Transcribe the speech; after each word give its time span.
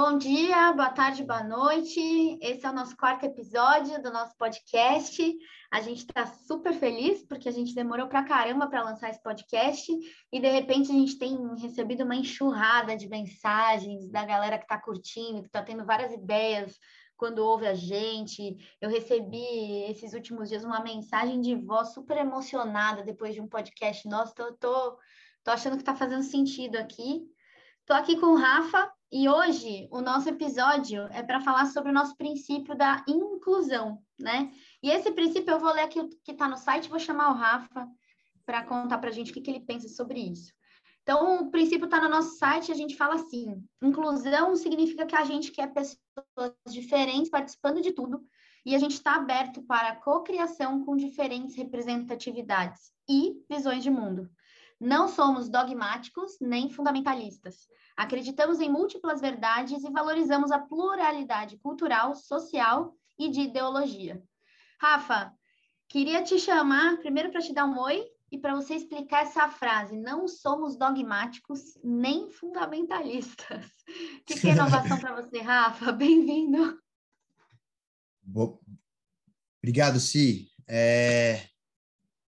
Bom 0.00 0.16
dia, 0.16 0.72
boa 0.74 0.90
tarde, 0.90 1.24
boa 1.24 1.42
noite. 1.42 2.38
Esse 2.40 2.64
é 2.64 2.70
o 2.70 2.72
nosso 2.72 2.96
quarto 2.96 3.26
episódio 3.26 4.00
do 4.00 4.12
nosso 4.12 4.32
podcast. 4.38 5.36
A 5.72 5.80
gente 5.80 6.06
está 6.06 6.24
super 6.24 6.72
feliz 6.72 7.26
porque 7.26 7.48
a 7.48 7.52
gente 7.52 7.74
demorou 7.74 8.06
para 8.06 8.22
caramba 8.22 8.68
para 8.68 8.84
lançar 8.84 9.10
esse 9.10 9.20
podcast 9.20 9.92
e 10.32 10.38
de 10.38 10.48
repente 10.48 10.92
a 10.92 10.94
gente 10.94 11.18
tem 11.18 11.36
recebido 11.56 12.04
uma 12.04 12.14
enxurrada 12.14 12.96
de 12.96 13.08
mensagens 13.08 14.08
da 14.08 14.24
galera 14.24 14.56
que 14.56 14.66
está 14.66 14.80
curtindo, 14.80 15.42
que 15.42 15.48
está 15.48 15.64
tendo 15.64 15.84
várias 15.84 16.12
ideias 16.12 16.78
quando 17.16 17.40
ouve 17.40 17.66
a 17.66 17.74
gente. 17.74 18.56
Eu 18.80 18.88
recebi 18.88 19.82
esses 19.90 20.12
últimos 20.12 20.48
dias 20.48 20.62
uma 20.62 20.80
mensagem 20.80 21.40
de 21.40 21.56
voz 21.56 21.92
super 21.92 22.18
emocionada 22.18 23.02
depois 23.02 23.34
de 23.34 23.40
um 23.40 23.48
podcast 23.48 24.08
nosso. 24.08 24.32
Tô, 24.32 24.52
tô, 24.52 24.96
tô 25.42 25.50
achando 25.50 25.74
que 25.74 25.82
está 25.82 25.96
fazendo 25.96 26.22
sentido 26.22 26.76
aqui. 26.76 27.26
Estou 27.80 27.96
aqui 27.96 28.16
com 28.20 28.26
o 28.26 28.36
Rafa, 28.36 28.92
e 29.10 29.28
hoje 29.28 29.88
o 29.90 30.00
nosso 30.00 30.28
episódio 30.28 31.02
é 31.10 31.22
para 31.22 31.40
falar 31.40 31.66
sobre 31.66 31.90
o 31.90 31.94
nosso 31.94 32.16
princípio 32.16 32.76
da 32.76 33.04
inclusão, 33.08 34.02
né? 34.18 34.52
E 34.82 34.90
esse 34.90 35.10
princípio 35.12 35.52
eu 35.52 35.60
vou 35.60 35.72
ler 35.72 35.82
aqui 35.82 36.06
que 36.22 36.32
está 36.32 36.46
no 36.46 36.56
site, 36.56 36.90
vou 36.90 36.98
chamar 36.98 37.30
o 37.30 37.34
Rafa 37.34 37.88
para 38.44 38.64
contar 38.64 38.98
para 38.98 39.08
a 39.08 39.12
gente 39.12 39.30
o 39.30 39.34
que, 39.34 39.40
que 39.40 39.50
ele 39.50 39.60
pensa 39.60 39.88
sobre 39.88 40.20
isso. 40.20 40.52
Então, 41.02 41.42
o 41.42 41.50
princípio 41.50 41.86
está 41.86 41.98
no 42.00 42.08
nosso 42.08 42.36
site, 42.36 42.70
a 42.70 42.74
gente 42.74 42.94
fala 42.94 43.14
assim: 43.14 43.64
inclusão 43.82 44.54
significa 44.54 45.06
que 45.06 45.16
a 45.16 45.24
gente 45.24 45.50
quer 45.50 45.72
pessoas 45.72 46.52
diferentes 46.70 47.30
participando 47.30 47.80
de 47.80 47.92
tudo, 47.92 48.22
e 48.66 48.74
a 48.74 48.78
gente 48.78 48.92
está 48.92 49.14
aberto 49.14 49.62
para 49.62 49.88
a 49.88 49.96
cocriação 49.96 50.84
com 50.84 50.96
diferentes 50.96 51.56
representatividades 51.56 52.92
e 53.08 53.42
visões 53.48 53.82
de 53.82 53.90
mundo. 53.90 54.28
Não 54.80 55.08
somos 55.08 55.48
dogmáticos 55.48 56.38
nem 56.40 56.70
fundamentalistas. 56.70 57.66
Acreditamos 57.96 58.60
em 58.60 58.70
múltiplas 58.70 59.20
verdades 59.20 59.82
e 59.82 59.90
valorizamos 59.90 60.52
a 60.52 60.58
pluralidade 60.60 61.56
cultural, 61.58 62.14
social 62.14 62.94
e 63.18 63.28
de 63.28 63.40
ideologia. 63.40 64.22
Rafa, 64.80 65.32
queria 65.88 66.22
te 66.22 66.38
chamar 66.38 66.98
primeiro 66.98 67.32
para 67.32 67.40
te 67.40 67.52
dar 67.52 67.64
um 67.64 67.78
oi 67.80 68.04
e 68.30 68.38
para 68.38 68.54
você 68.54 68.74
explicar 68.74 69.22
essa 69.22 69.48
frase. 69.48 69.96
Não 69.96 70.28
somos 70.28 70.76
dogmáticos 70.76 71.76
nem 71.82 72.30
fundamentalistas. 72.30 73.66
O 73.66 74.22
que, 74.24 74.40
que 74.40 74.48
é 74.48 74.52
inovação 74.52 74.98
para 75.00 75.20
você, 75.20 75.40
Rafa? 75.40 75.90
Bem-vindo. 75.92 76.80
Obrigado, 79.60 79.98
Si. 79.98 80.52
É... 80.68 81.48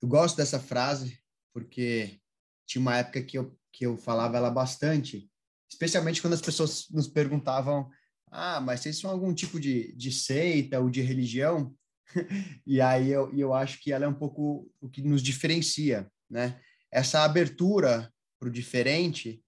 Eu 0.02 0.07
gosto 0.07 0.38
dessa 0.38 0.59
frase 0.59 1.19
porque 1.52 2.22
tinha 2.67 2.81
uma 2.81 2.97
época 2.97 3.23
que 3.23 3.37
eu, 3.37 3.57
que 3.71 3.85
eu 3.85 3.97
falava 3.97 4.37
ela 4.37 4.51
bastante 4.51 5.29
especialmente 5.69 6.21
quando 6.21 6.33
as 6.33 6.41
pessoas 6.41 6.87
nos 6.91 7.07
perguntavam: 7.07 7.89
ah, 8.31 8.59
mas 8.59 8.81
vocês 8.81 8.97
são 8.97 9.11
algum 9.11 9.33
tipo 9.33 9.59
de, 9.59 9.93
de 9.93 10.11
seita 10.11 10.79
ou 10.79 10.89
de 10.89 11.01
religião? 11.01 11.73
e 12.65 12.79
aí 12.79 13.09
eu, 13.09 13.33
eu 13.38 13.53
acho 13.53 13.79
que 13.81 13.91
ela 13.91 14.05
é 14.05 14.07
um 14.07 14.13
pouco 14.13 14.71
o 14.79 14.89
que 14.89 15.01
nos 15.01 15.21
diferencia, 15.21 16.09
né? 16.29 16.59
Essa 16.91 17.23
abertura 17.23 18.11
para 18.39 18.47
o 18.47 18.51
diferente 18.51 19.43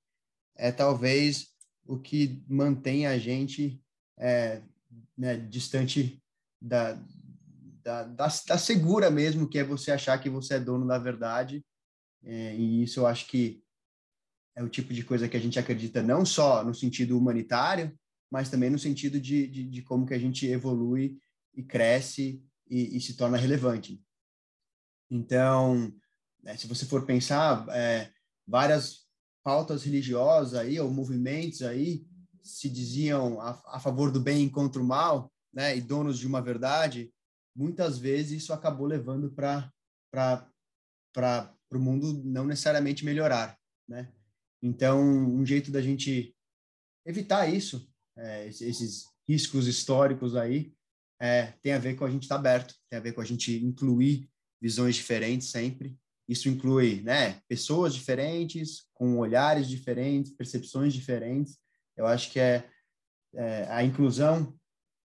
é 0.57 0.71
talvez 0.71 1.47
o 1.85 1.97
que 1.97 2.43
mantém 2.47 3.07
a 3.07 3.17
gente 3.17 3.81
é, 4.17 4.61
né, 5.17 5.37
distante 5.37 6.21
da, 6.61 6.93
da, 7.81 8.03
da, 8.03 8.27
da, 8.27 8.57
segura 8.57 9.09
mesmo, 9.09 9.47
que 9.47 9.57
é 9.57 9.63
você 9.63 9.91
achar 9.91 10.17
que 10.19 10.29
você 10.29 10.55
é 10.55 10.59
dono 10.59 10.85
da 10.85 10.97
verdade. 10.97 11.65
É, 12.23 12.55
e 12.55 12.83
isso 12.83 12.99
eu 12.99 13.07
acho 13.07 13.27
que 13.27 13.63
é 14.55 14.63
o 14.63 14.69
tipo 14.69 14.93
de 14.93 15.03
coisa 15.03 15.29
que 15.29 15.37
a 15.37 15.39
gente 15.39 15.57
acredita 15.57 16.03
não 16.03 16.25
só 16.25 16.63
no 16.63 16.73
sentido 16.73 17.17
humanitário, 17.17 17.97
mas 18.29 18.49
também 18.49 18.69
no 18.69 18.77
sentido 18.77 19.19
de, 19.19 19.47
de, 19.47 19.63
de 19.63 19.81
como 19.81 20.05
que 20.05 20.13
a 20.13 20.19
gente 20.19 20.45
evolui 20.45 21.17
e 21.53 21.63
cresce 21.63 22.43
e, 22.69 22.97
e 22.97 23.01
se 23.01 23.15
torna 23.15 23.37
relevante. 23.37 24.03
Então, 25.09 25.91
né, 26.43 26.55
se 26.55 26.67
você 26.67 26.85
for 26.85 27.05
pensar, 27.05 27.67
é, 27.69 28.11
várias 28.47 29.07
pautas 29.43 29.83
religiosas 29.83 30.59
aí, 30.59 30.79
ou 30.79 30.91
movimentos 30.91 31.61
aí, 31.61 32.05
se 32.43 32.69
diziam 32.69 33.39
a, 33.41 33.51
a 33.67 33.79
favor 33.79 34.11
do 34.11 34.19
bem 34.19 34.47
contra 34.47 34.81
o 34.81 34.85
mal, 34.85 35.31
né, 35.53 35.75
e 35.75 35.81
donos 35.81 36.19
de 36.19 36.27
uma 36.27 36.41
verdade, 36.41 37.11
muitas 37.55 37.97
vezes 37.97 38.43
isso 38.43 38.53
acabou 38.53 38.85
levando 38.85 39.31
para 39.31 39.71
para 41.69 41.77
o 41.77 41.81
mundo 41.81 42.21
não 42.25 42.45
necessariamente 42.45 43.05
melhorar, 43.05 43.57
né? 43.87 44.11
Então, 44.61 45.01
um 45.01 45.45
jeito 45.45 45.71
da 45.71 45.81
gente 45.81 46.35
evitar 47.05 47.47
isso, 47.47 47.89
é, 48.17 48.47
esses 48.47 49.05
riscos 49.27 49.67
históricos 49.67 50.35
aí, 50.35 50.73
é, 51.21 51.53
tem 51.61 51.73
a 51.73 51.79
ver 51.79 51.95
com 51.95 52.05
a 52.05 52.09
gente 52.09 52.23
estar 52.23 52.35
tá 52.35 52.39
aberto, 52.39 52.75
tem 52.89 52.97
a 52.97 53.01
ver 53.01 53.13
com 53.13 53.21
a 53.21 53.25
gente 53.25 53.63
incluir 53.63 54.29
visões 54.61 54.95
diferentes 54.95 55.49
sempre. 55.49 55.97
Isso 56.27 56.49
inclui 56.49 57.01
né, 57.01 57.41
pessoas 57.47 57.93
diferentes, 57.93 58.85
com 58.93 59.17
olhares 59.17 59.67
diferentes, 59.67 60.31
percepções 60.31 60.93
diferentes. 60.93 61.57
Eu 61.95 62.05
acho 62.05 62.31
que 62.31 62.39
é, 62.39 62.69
é 63.35 63.67
a 63.69 63.83
inclusão 63.83 64.55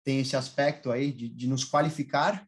tem 0.05 0.21
esse 0.21 0.37
aspecto 0.37 0.91
aí 0.91 1.13
de, 1.13 1.29
de 1.29 1.47
nos 1.47 1.65
qualificar 1.65 2.47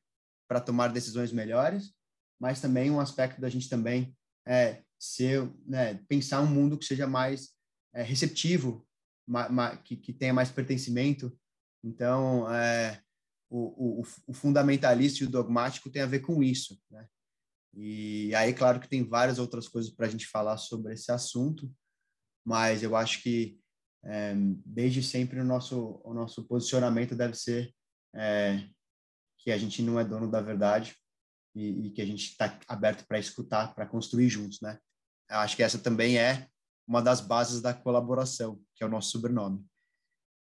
para 0.49 0.61
tomar 0.61 0.89
decisões 0.89 1.33
melhores, 1.33 1.95
mas 2.41 2.61
também 2.61 2.91
um 2.91 3.01
aspecto 3.01 3.41
da 3.41 3.49
gente 3.49 3.69
também 3.69 4.17
é, 4.47 4.83
ser, 4.99 5.51
né, 5.67 6.01
pensar 6.09 6.41
um 6.41 6.47
mundo 6.47 6.79
que 6.79 6.85
seja 6.85 7.07
mais 7.07 7.51
é, 7.95 8.03
receptivo, 8.03 8.87
ma, 9.27 9.49
ma, 9.49 9.77
que, 9.77 9.97
que 9.97 10.13
tenha 10.13 10.35
mais 10.35 10.51
pertencimento. 10.51 11.37
Então, 11.83 12.51
é, 12.53 13.01
o, 13.51 14.01
o, 14.01 14.05
o, 14.27 14.33
fundamentalista 14.33 15.23
e 15.23 15.27
o 15.27 15.31
dogmático 15.31 15.91
tem 15.91 16.03
a 16.03 16.07
ver 16.07 16.21
com 16.21 16.43
isso, 16.43 16.81
né? 16.91 17.07
E 17.77 18.35
aí, 18.35 18.55
claro 18.55 18.79
que 18.81 18.89
tem 18.89 19.03
várias 19.03 19.39
outras 19.39 19.67
coisas 19.69 19.93
para 19.93 20.07
a 20.07 20.09
gente 20.09 20.29
falar 20.29 20.57
sobre 20.59 20.95
esse 20.95 21.11
assunto, 21.11 21.71
mas 22.47 22.83
eu 22.83 22.95
acho 22.95 23.21
que 23.23 23.59
é, 24.05 24.35
desde 24.65 25.03
sempre 25.03 25.41
o 25.41 25.45
nosso 25.45 26.01
o 26.05 26.15
nosso 26.15 26.47
posicionamento 26.47 27.17
deve 27.17 27.35
ser 27.35 27.75
é, 28.15 28.69
que 29.39 29.51
a 29.51 29.59
gente 29.59 29.83
não 29.83 29.99
é 29.99 30.05
dono 30.05 30.31
da 30.31 30.41
verdade 30.41 30.95
e, 31.55 31.87
e 31.87 31.91
que 31.91 32.03
a 32.03 32.07
gente 32.07 32.31
está 32.31 32.59
aberto 32.67 33.07
para 33.07 33.19
escutar, 33.19 33.75
para 33.75 33.87
construir 33.87 34.29
juntos, 34.29 34.61
né? 34.61 34.79
acho 35.29 35.57
que 35.57 35.63
essa 35.63 35.79
também 35.79 36.19
é 36.19 36.49
uma 36.87 37.01
das 37.01 37.21
bases 37.21 37.63
da 37.63 37.73
colaboração, 37.73 38.61
que 38.75 38.85
é 38.85 38.87
o 38.87 38.91
nosso 38.91 39.11
sobrenome. 39.11 39.65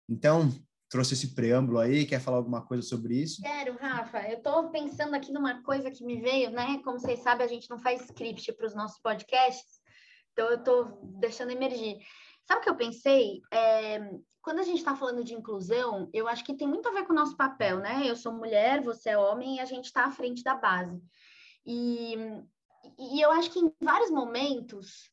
Então, 0.09 0.49
trouxe 0.89 1.13
esse 1.13 1.33
preâmbulo 1.35 1.79
aí, 1.79 2.05
quer 2.05 2.19
falar 2.19 2.37
alguma 2.37 2.65
coisa 2.65 2.83
sobre 2.83 3.15
isso? 3.15 3.41
Quero, 3.41 3.77
Rafa. 3.77 4.27
Eu 4.27 4.37
estou 4.37 4.69
pensando 4.71 5.15
aqui 5.15 5.31
numa 5.31 5.61
coisa 5.63 5.91
que 5.91 6.03
me 6.03 6.19
veio, 6.19 6.49
né? 6.49 6.81
Como 6.83 6.99
vocês 6.99 7.19
sabem, 7.19 7.45
a 7.45 7.49
gente 7.49 7.69
não 7.69 7.79
faz 7.79 8.01
script 8.01 8.51
para 8.53 8.67
os 8.67 8.75
nossos 8.75 8.99
podcasts, 8.99 9.79
então 10.33 10.49
eu 10.49 10.57
estou 10.57 10.99
deixando 11.19 11.51
emergir. 11.51 11.99
Sabe 12.47 12.61
o 12.61 12.63
que 12.63 12.69
eu 12.69 12.75
pensei? 12.75 13.41
É, 13.51 13.99
quando 14.41 14.59
a 14.59 14.63
gente 14.63 14.79
está 14.79 14.95
falando 14.95 15.23
de 15.23 15.33
inclusão, 15.33 16.09
eu 16.13 16.27
acho 16.27 16.43
que 16.43 16.55
tem 16.55 16.67
muito 16.67 16.87
a 16.89 16.91
ver 16.91 17.05
com 17.05 17.13
o 17.13 17.15
nosso 17.15 17.37
papel, 17.37 17.79
né? 17.79 18.03
Eu 18.05 18.15
sou 18.15 18.33
mulher, 18.33 18.81
você 18.81 19.11
é 19.11 19.17
homem, 19.17 19.57
e 19.57 19.59
a 19.59 19.65
gente 19.65 19.85
está 19.85 20.05
à 20.05 20.11
frente 20.11 20.43
da 20.43 20.55
base. 20.55 21.01
E 21.65 22.15
e 22.97 23.21
eu 23.21 23.31
acho 23.31 23.51
que 23.51 23.59
em 23.59 23.71
vários 23.81 24.11
momentos 24.11 25.11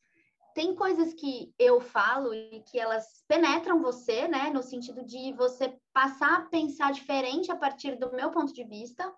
tem 0.55 0.75
coisas 0.75 1.15
que 1.15 1.55
eu 1.59 1.81
falo 1.81 2.35
e 2.35 2.63
que 2.63 2.79
elas 2.79 3.23
penetram 3.29 3.81
você, 3.81 4.27
né, 4.27 4.51
no 4.51 4.63
sentido 4.63 5.05
de 5.05 5.33
você 5.35 5.79
passar 5.93 6.35
a 6.35 6.43
pensar 6.47 6.93
diferente 6.93 7.51
a 7.53 7.57
partir 7.57 7.97
do 7.97 8.13
meu 8.13 8.31
ponto 8.31 8.53
de 8.53 8.65
vista. 8.65 9.15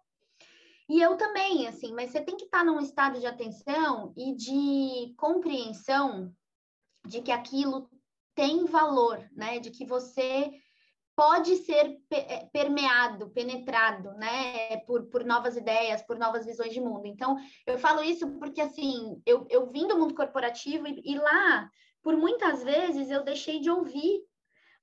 E 0.89 1.01
eu 1.01 1.17
também, 1.17 1.67
assim, 1.67 1.93
mas 1.95 2.11
você 2.11 2.21
tem 2.21 2.37
que 2.37 2.45
estar 2.45 2.65
num 2.65 2.81
estado 2.81 3.21
de 3.21 3.27
atenção 3.27 4.13
e 4.17 4.35
de 4.35 5.15
compreensão 5.17 6.35
de 7.07 7.23
que 7.23 7.31
aquilo 7.31 7.89
tem 8.35 8.65
valor, 8.65 9.29
né, 9.33 9.59
de 9.59 9.71
que 9.71 9.85
você 9.85 10.51
pode 11.17 11.57
ser 11.57 11.99
é, 12.11 12.47
permeado, 12.53 13.29
penetrado, 13.31 14.13
né, 14.15 14.79
por, 14.87 15.05
por 15.11 15.25
novas 15.25 15.57
ideias, 15.57 16.01
por 16.03 16.19
novas 16.19 16.47
visões 16.47 16.73
de 16.73 16.81
mundo. 16.81 17.07
Então, 17.07 17.37
eu 17.67 17.79
falo 17.79 18.03
isso 18.03 18.27
porque, 18.39 18.61
assim, 18.61 19.21
eu, 19.27 19.47
eu 19.51 19.71
vim 19.71 19.87
do 19.87 19.99
mundo 19.99 20.15
corporativo 20.15 20.87
e, 20.87 21.03
e 21.05 21.19
lá, 21.19 21.69
por 22.03 22.17
muitas 22.17 22.63
vezes, 22.63 23.11
eu 23.11 23.23
deixei 23.23 23.61
de 23.61 23.71
ouvir 23.71 24.23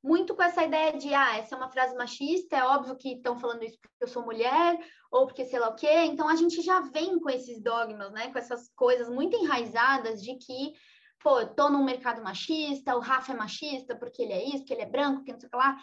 muito 0.03 0.35
com 0.35 0.44
essa 0.44 0.63
ideia 0.63 0.94
de, 0.94 1.13
ah, 1.13 1.38
essa 1.38 1.55
é 1.55 1.57
uma 1.57 1.69
frase 1.69 1.95
machista, 1.95 2.55
é 2.55 2.63
óbvio 2.63 2.95
que 2.95 3.13
estão 3.13 3.38
falando 3.38 3.63
isso 3.63 3.77
porque 3.79 3.95
eu 3.99 4.07
sou 4.07 4.23
mulher, 4.23 4.79
ou 5.11 5.25
porque 5.25 5.44
sei 5.44 5.59
lá 5.59 5.69
o 5.69 5.75
quê. 5.75 6.03
Então, 6.05 6.29
a 6.29 6.35
gente 6.35 6.61
já 6.61 6.81
vem 6.81 7.19
com 7.19 7.29
esses 7.29 7.61
dogmas, 7.61 8.11
né, 8.11 8.31
com 8.31 8.38
essas 8.38 8.69
coisas 8.75 9.09
muito 9.09 9.35
enraizadas 9.35 10.21
de 10.21 10.35
que, 10.35 10.73
pô, 11.19 11.39
eu 11.39 11.47
tô 11.47 11.69
num 11.69 11.83
mercado 11.83 12.23
machista, 12.23 12.95
o 12.95 12.99
Rafa 12.99 13.33
é 13.33 13.35
machista 13.35 13.95
porque 13.95 14.21
ele 14.21 14.33
é 14.33 14.43
isso, 14.45 14.59
porque 14.59 14.73
ele 14.73 14.83
é 14.83 14.89
branco, 14.89 15.23
que 15.23 15.31
não 15.31 15.39
sei 15.39 15.47
o 15.47 15.51
que 15.51 15.57
lá. 15.57 15.77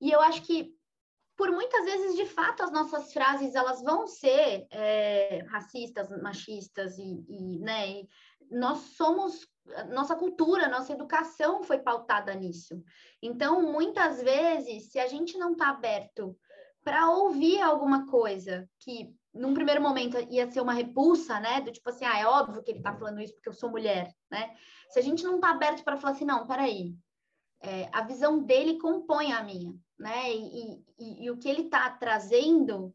E 0.00 0.10
eu 0.10 0.20
acho 0.20 0.42
que, 0.42 0.74
por 1.36 1.50
muitas 1.50 1.84
vezes, 1.84 2.16
de 2.16 2.26
fato, 2.26 2.62
as 2.62 2.70
nossas 2.70 3.12
frases 3.12 3.54
elas 3.54 3.82
vão 3.82 4.06
ser 4.06 4.66
é, 4.70 5.44
racistas, 5.48 6.08
machistas 6.22 6.98
e, 6.98 7.24
e 7.28 7.58
né, 7.58 7.88
e 7.88 8.08
nós 8.50 8.78
somos 8.96 9.46
nossa 9.90 10.14
cultura, 10.14 10.68
nossa 10.68 10.92
educação 10.92 11.62
foi 11.62 11.78
pautada 11.78 12.34
nisso. 12.34 12.82
Então, 13.22 13.62
muitas 13.62 14.22
vezes, 14.22 14.90
se 14.90 14.98
a 14.98 15.06
gente 15.06 15.38
não 15.38 15.52
está 15.52 15.70
aberto 15.70 16.36
para 16.82 17.08
ouvir 17.08 17.62
alguma 17.62 18.06
coisa 18.06 18.68
que 18.78 19.14
num 19.34 19.52
primeiro 19.52 19.82
momento 19.82 20.16
ia 20.30 20.50
ser 20.50 20.60
uma 20.60 20.72
repulsa, 20.72 21.40
né? 21.40 21.60
Do 21.60 21.72
tipo 21.72 21.88
assim, 21.90 22.04
ah, 22.04 22.18
é 22.18 22.26
óbvio 22.26 22.62
que 22.62 22.70
ele 22.70 22.78
está 22.78 22.94
falando 22.94 23.20
isso 23.20 23.34
porque 23.34 23.48
eu 23.48 23.52
sou 23.52 23.70
mulher, 23.70 24.14
né? 24.30 24.54
Se 24.90 24.98
a 24.98 25.02
gente 25.02 25.24
não 25.24 25.36
está 25.36 25.50
aberto 25.50 25.82
para 25.82 25.96
falar 25.96 26.12
assim, 26.12 26.24
não, 26.24 26.46
peraí, 26.46 26.94
é, 27.60 27.88
a 27.92 28.02
visão 28.02 28.42
dele 28.42 28.78
compõe 28.78 29.32
a 29.32 29.42
minha, 29.42 29.74
né? 29.98 30.32
E, 30.32 30.84
e, 30.98 31.24
e 31.24 31.30
o 31.30 31.36
que 31.36 31.48
ele 31.48 31.62
está 31.62 31.90
trazendo 31.90 32.94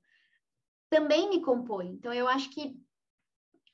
também 0.90 1.30
me 1.30 1.42
compõe. 1.42 1.90
Então, 1.90 2.14
eu 2.14 2.28
acho 2.28 2.50
que 2.50 2.80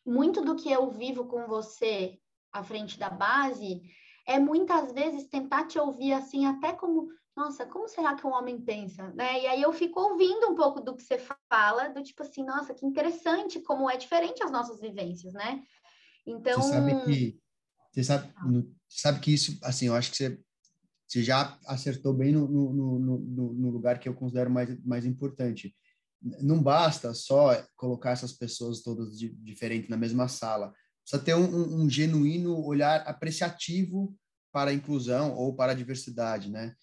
muito 0.06 0.42
do 0.42 0.56
que 0.56 0.72
eu 0.72 0.90
vivo 0.90 1.26
com 1.26 1.48
você 1.48 2.20
à 2.52 2.64
frente 2.64 2.98
da 2.98 3.10
base 3.10 3.82
é 4.28 4.40
muitas 4.40 4.92
vezes 4.92 5.28
tentar 5.28 5.68
te 5.68 5.78
ouvir 5.78 6.14
assim, 6.14 6.46
até 6.46 6.74
como, 6.74 7.10
nossa, 7.36 7.66
como 7.66 7.88
será 7.88 8.16
que 8.16 8.26
um 8.26 8.32
homem 8.32 8.60
pensa, 8.62 9.12
né? 9.12 9.42
E 9.42 9.48
aí 9.48 9.62
eu 9.62 9.74
fico 9.74 10.00
ouvindo 10.00 10.48
um 10.48 10.56
pouco 10.56 10.80
do 10.80 10.96
que 10.96 11.04
você 11.04 11.18
fala, 11.50 11.90
do 11.90 12.02
tipo 12.02 12.24
assim, 12.24 12.44
nossa, 12.44 12.74
que 12.74 12.86
interessante 12.86 13.60
como 13.60 13.90
é 13.90 13.98
diferente 13.98 14.42
as 14.44 14.52
nossas 14.52 14.80
vivências, 14.80 15.34
né? 15.34 15.62
Então. 16.26 16.62
Você 16.62 16.70
sabe 16.70 17.04
que, 17.04 17.40
você 17.92 18.04
sabe, 18.04 18.34
sabe 18.88 19.20
que 19.20 19.34
isso, 19.34 19.60
assim, 19.64 19.88
eu 19.88 19.96
acho 19.96 20.12
que 20.12 20.18
você, 20.18 20.40
você 21.08 21.24
já 21.24 21.60
acertou 21.68 22.14
bem 22.14 22.32
no, 22.32 22.48
no, 22.48 23.00
no, 23.00 23.54
no 23.54 23.70
lugar 23.70 24.00
que 24.00 24.08
eu 24.08 24.16
considero 24.16 24.50
mais, 24.50 24.82
mais 24.84 25.06
importante. 25.06 25.76
Não 26.42 26.64
basta 26.64 27.14
só 27.14 27.62
colocar 27.76 28.12
essas 28.12 28.32
pessoas 28.32 28.82
todas 28.82 29.18
de, 29.18 29.30
diferentes 29.36 29.90
na 29.90 29.98
mesma 29.98 30.28
sala 30.28 30.74
precisa 31.06 31.22
ter 31.22 31.36
um, 31.36 31.84
um, 31.84 31.90
genuíno 31.90 32.66
olhar 32.66 33.02
apreciativo 33.02 34.18
para 34.52 34.72
a 34.72 34.74
inclusão 34.74 35.36
ou 35.36 35.56
para 35.56 35.72
a 35.72 35.76
diversidade, 35.76 36.50
né? 36.50 36.74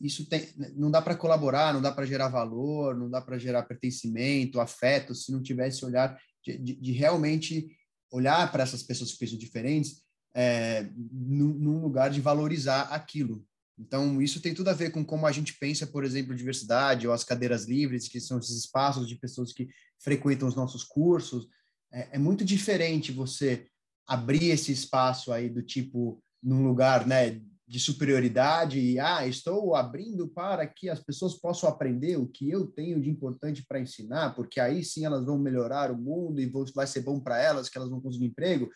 Isso 0.00 0.26
tem, 0.26 0.48
não 0.76 0.90
dá 0.90 1.02
para 1.02 1.16
colaborar, 1.16 1.74
não 1.74 1.82
dá 1.82 1.90
para 1.90 2.06
gerar 2.06 2.28
valor, 2.28 2.96
não 2.96 3.10
dá 3.10 3.20
para 3.20 3.38
gerar 3.38 3.64
pertencimento, 3.64 4.60
afeto, 4.60 5.14
se 5.14 5.32
não 5.32 5.42
tivesse 5.42 5.84
olhar 5.84 6.16
de, 6.44 6.56
de, 6.58 6.74
de 6.76 6.92
realmente 6.92 7.76
olhar 8.10 8.50
para 8.52 8.62
essas 8.62 8.82
pessoas 8.82 9.12
que 9.12 9.18
pensam 9.18 9.36
diferentes 9.36 10.04
é, 10.34 10.88
num 11.12 11.80
lugar 11.80 12.10
de 12.10 12.20
valorizar 12.20 12.82
aquilo. 12.82 13.44
Então, 13.76 14.22
isso 14.22 14.40
tem 14.40 14.54
tudo 14.54 14.70
a 14.70 14.74
ver 14.74 14.90
com 14.90 15.04
como 15.04 15.26
a 15.26 15.32
gente 15.32 15.58
pensa, 15.58 15.86
por 15.86 16.04
exemplo, 16.04 16.34
diversidade 16.34 17.08
ou 17.08 17.12
as 17.12 17.24
cadeiras 17.24 17.64
livres, 17.64 18.08
que 18.08 18.20
são 18.20 18.38
esses 18.38 18.56
espaços 18.56 19.08
de 19.08 19.16
pessoas 19.16 19.52
que 19.52 19.68
frequentam 19.98 20.46
os 20.46 20.54
nossos 20.54 20.84
cursos, 20.84 21.48
é, 21.92 22.16
é 22.16 22.18
muito 22.18 22.44
diferente 22.44 23.10
você 23.10 23.66
abrir 24.06 24.50
esse 24.50 24.70
espaço 24.70 25.32
aí 25.32 25.48
do 25.48 25.62
tipo 25.62 26.22
num 26.42 26.62
lugar, 26.62 27.06
né, 27.06 27.40
de 27.66 27.80
superioridade 27.80 28.78
e 28.78 28.98
ah, 29.00 29.26
estou 29.26 29.74
abrindo 29.74 30.28
para 30.28 30.66
que 30.66 30.88
as 30.90 31.00
pessoas 31.00 31.34
possam 31.34 31.68
aprender 31.68 32.16
o 32.18 32.26
que 32.26 32.50
eu 32.50 32.66
tenho 32.66 33.00
de 33.00 33.08
importante 33.08 33.64
para 33.66 33.80
ensinar, 33.80 34.34
porque 34.34 34.60
aí 34.60 34.84
sim 34.84 35.04
elas 35.04 35.24
vão 35.24 35.38
melhorar 35.38 35.90
o 35.90 35.96
mundo 35.96 36.40
e 36.40 36.52
vai 36.74 36.86
ser 36.86 37.00
bom 37.00 37.18
para 37.18 37.40
elas, 37.40 37.68
que 37.68 37.78
elas 37.78 37.88
vão 37.88 38.00
conseguir 38.00 38.26
emprego. 38.26 38.68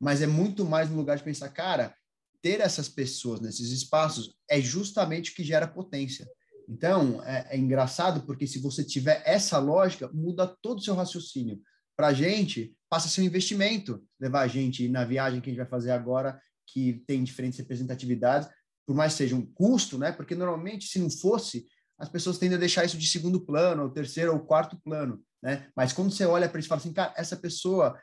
Mas 0.00 0.20
é 0.20 0.26
muito 0.26 0.64
mais 0.64 0.90
no 0.90 0.96
lugar 0.96 1.16
de 1.16 1.22
pensar, 1.22 1.48
cara, 1.50 1.94
ter 2.42 2.60
essas 2.60 2.88
pessoas 2.88 3.40
nesses 3.40 3.70
espaços 3.70 4.36
é 4.50 4.60
justamente 4.60 5.30
o 5.30 5.34
que 5.34 5.44
gera 5.44 5.68
potência. 5.68 6.28
Então, 6.68 7.22
é, 7.24 7.46
é 7.50 7.58
engraçado 7.58 8.26
porque 8.26 8.46
se 8.46 8.58
você 8.58 8.82
tiver 8.82 9.22
essa 9.24 9.58
lógica, 9.58 10.10
muda 10.12 10.46
todo 10.60 10.78
o 10.78 10.82
seu 10.82 10.94
raciocínio 10.94 11.60
para 11.96 12.08
a 12.08 12.12
gente, 12.12 12.76
passa 12.88 13.06
a 13.06 13.10
ser 13.10 13.20
um 13.20 13.24
investimento 13.24 14.04
levar 14.20 14.40
a 14.40 14.48
gente 14.48 14.88
na 14.88 15.04
viagem 15.04 15.40
que 15.40 15.48
a 15.48 15.52
gente 15.52 15.60
vai 15.60 15.68
fazer 15.68 15.92
agora, 15.92 16.40
que 16.66 17.04
tem 17.06 17.22
diferentes 17.22 17.58
representatividades, 17.58 18.48
por 18.86 18.94
mais 18.94 19.12
que 19.12 19.18
seja 19.18 19.36
um 19.36 19.46
custo, 19.46 19.98
né? 19.98 20.12
Porque 20.12 20.34
normalmente, 20.34 20.86
se 20.86 20.98
não 20.98 21.10
fosse, 21.10 21.66
as 21.98 22.08
pessoas 22.08 22.38
tendem 22.38 22.56
a 22.56 22.60
deixar 22.60 22.84
isso 22.84 22.98
de 22.98 23.06
segundo 23.06 23.40
plano, 23.40 23.82
ou 23.82 23.90
terceiro 23.90 24.32
ou 24.32 24.40
quarto 24.40 24.78
plano, 24.82 25.22
né? 25.42 25.68
Mas 25.76 25.92
quando 25.92 26.10
você 26.10 26.26
olha 26.26 26.48
para 26.48 26.58
isso 26.58 26.66
e 26.66 26.70
fala 26.70 26.80
assim, 26.80 26.92
cara, 26.92 27.14
essa 27.16 27.36
pessoa 27.36 27.98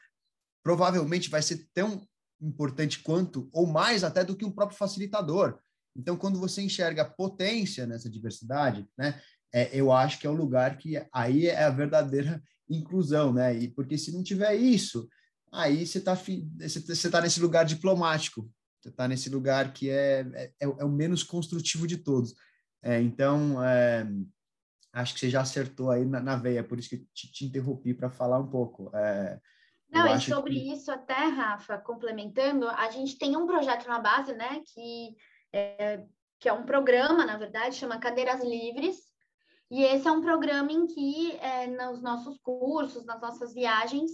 provavelmente 0.63 1.29
vai 1.29 1.41
ser 1.41 1.67
tão 1.73 2.07
importante 2.41 2.99
quanto, 2.99 3.49
ou 3.51 3.67
mais 3.67 4.03
até 4.03 4.23
do 4.23 4.35
que 4.35 4.45
um 4.45 4.51
próprio 4.51 4.77
facilitador. 4.77 5.59
Então, 5.95 6.15
quando 6.15 6.39
você 6.39 6.61
enxerga 6.61 7.05
potência 7.05 7.85
nessa 7.85 8.09
diversidade, 8.09 8.87
né? 8.97 9.21
É, 9.53 9.69
eu 9.77 9.91
acho 9.91 10.17
que 10.17 10.25
é 10.25 10.29
o 10.29 10.35
lugar 10.35 10.77
que 10.77 11.05
aí 11.11 11.47
é 11.47 11.63
a 11.63 11.69
verdadeira 11.69 12.41
inclusão, 12.69 13.33
né? 13.33 13.53
E 13.57 13.67
porque 13.67 13.97
se 13.97 14.11
não 14.11 14.23
tiver 14.23 14.55
isso, 14.55 15.09
aí 15.51 15.85
você 15.85 15.97
está 15.97 16.15
você 16.15 17.09
tá 17.09 17.21
nesse 17.21 17.39
lugar 17.39 17.65
diplomático, 17.65 18.49
você 18.79 18.89
está 18.89 19.07
nesse 19.07 19.29
lugar 19.29 19.73
que 19.73 19.89
é, 19.89 20.21
é, 20.33 20.53
é, 20.59 20.67
o 20.67 20.89
menos 20.89 21.23
construtivo 21.23 21.85
de 21.85 21.97
todos. 21.97 22.33
É, 22.81 22.99
então, 23.01 23.63
é, 23.63 24.07
acho 24.93 25.13
que 25.13 25.19
você 25.19 25.29
já 25.29 25.41
acertou 25.41 25.91
aí 25.91 26.05
na, 26.05 26.19
na 26.19 26.35
veia, 26.35 26.63
por 26.63 26.79
isso 26.79 26.89
que 26.89 27.05
te, 27.13 27.31
te 27.31 27.45
interrompi 27.45 27.93
para 27.93 28.09
falar 28.09 28.39
um 28.39 28.49
pouco. 28.49 28.89
É, 28.95 29.39
não, 29.91 30.15
e 30.15 30.21
sobre 30.21 30.53
que... 30.53 30.73
isso 30.73 30.89
até, 30.89 31.25
Rafa, 31.25 31.77
complementando, 31.77 32.67
a 32.69 32.89
gente 32.89 33.17
tem 33.17 33.35
um 33.35 33.45
projeto 33.45 33.87
na 33.87 33.99
base, 33.99 34.33
né, 34.33 34.61
que 34.73 35.15
é, 35.53 36.05
que 36.39 36.49
é 36.49 36.53
um 36.53 36.63
programa, 36.63 37.23
na 37.23 37.37
verdade, 37.37 37.75
chama 37.75 37.99
Cadeiras 37.99 38.43
Livres, 38.43 38.97
e 39.69 39.83
esse 39.83 40.07
é 40.07 40.11
um 40.11 40.21
programa 40.21 40.71
em 40.71 40.87
que, 40.87 41.33
é, 41.33 41.67
nos 41.67 42.01
nossos 42.01 42.37
cursos, 42.39 43.05
nas 43.05 43.21
nossas 43.21 43.53
viagens, 43.53 44.11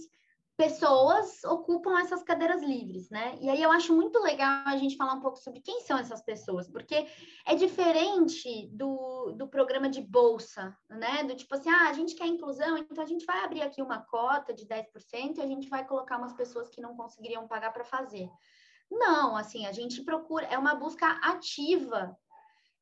pessoas 0.58 1.44
ocupam 1.44 2.00
essas 2.00 2.24
cadeiras 2.24 2.60
livres, 2.60 3.08
né? 3.10 3.38
E 3.40 3.48
aí 3.48 3.62
eu 3.62 3.70
acho 3.70 3.94
muito 3.94 4.18
legal 4.18 4.64
a 4.66 4.76
gente 4.76 4.96
falar 4.96 5.14
um 5.14 5.20
pouco 5.20 5.38
sobre 5.38 5.60
quem 5.60 5.82
são 5.82 5.96
essas 5.96 6.20
pessoas, 6.20 6.68
porque 6.68 7.06
é 7.46 7.54
diferente 7.54 8.68
do, 8.72 9.30
do 9.36 9.46
programa 9.46 9.88
de 9.88 10.02
bolsa, 10.02 10.76
né? 10.90 11.22
Do 11.22 11.36
tipo 11.36 11.54
assim, 11.54 11.70
ah, 11.70 11.88
a 11.88 11.92
gente 11.92 12.16
quer 12.16 12.26
inclusão, 12.26 12.76
então 12.76 13.04
a 13.04 13.06
gente 13.06 13.24
vai 13.24 13.44
abrir 13.44 13.62
aqui 13.62 13.80
uma 13.80 14.02
cota 14.02 14.52
de 14.52 14.66
10% 14.66 15.38
e 15.38 15.40
a 15.40 15.46
gente 15.46 15.68
vai 15.68 15.86
colocar 15.86 16.18
umas 16.18 16.32
pessoas 16.32 16.68
que 16.68 16.80
não 16.80 16.96
conseguiriam 16.96 17.46
pagar 17.46 17.72
para 17.72 17.84
fazer. 17.84 18.28
Não, 18.90 19.36
assim, 19.36 19.64
a 19.64 19.70
gente 19.70 20.02
procura, 20.02 20.44
é 20.46 20.58
uma 20.58 20.74
busca 20.74 21.06
ativa 21.22 22.18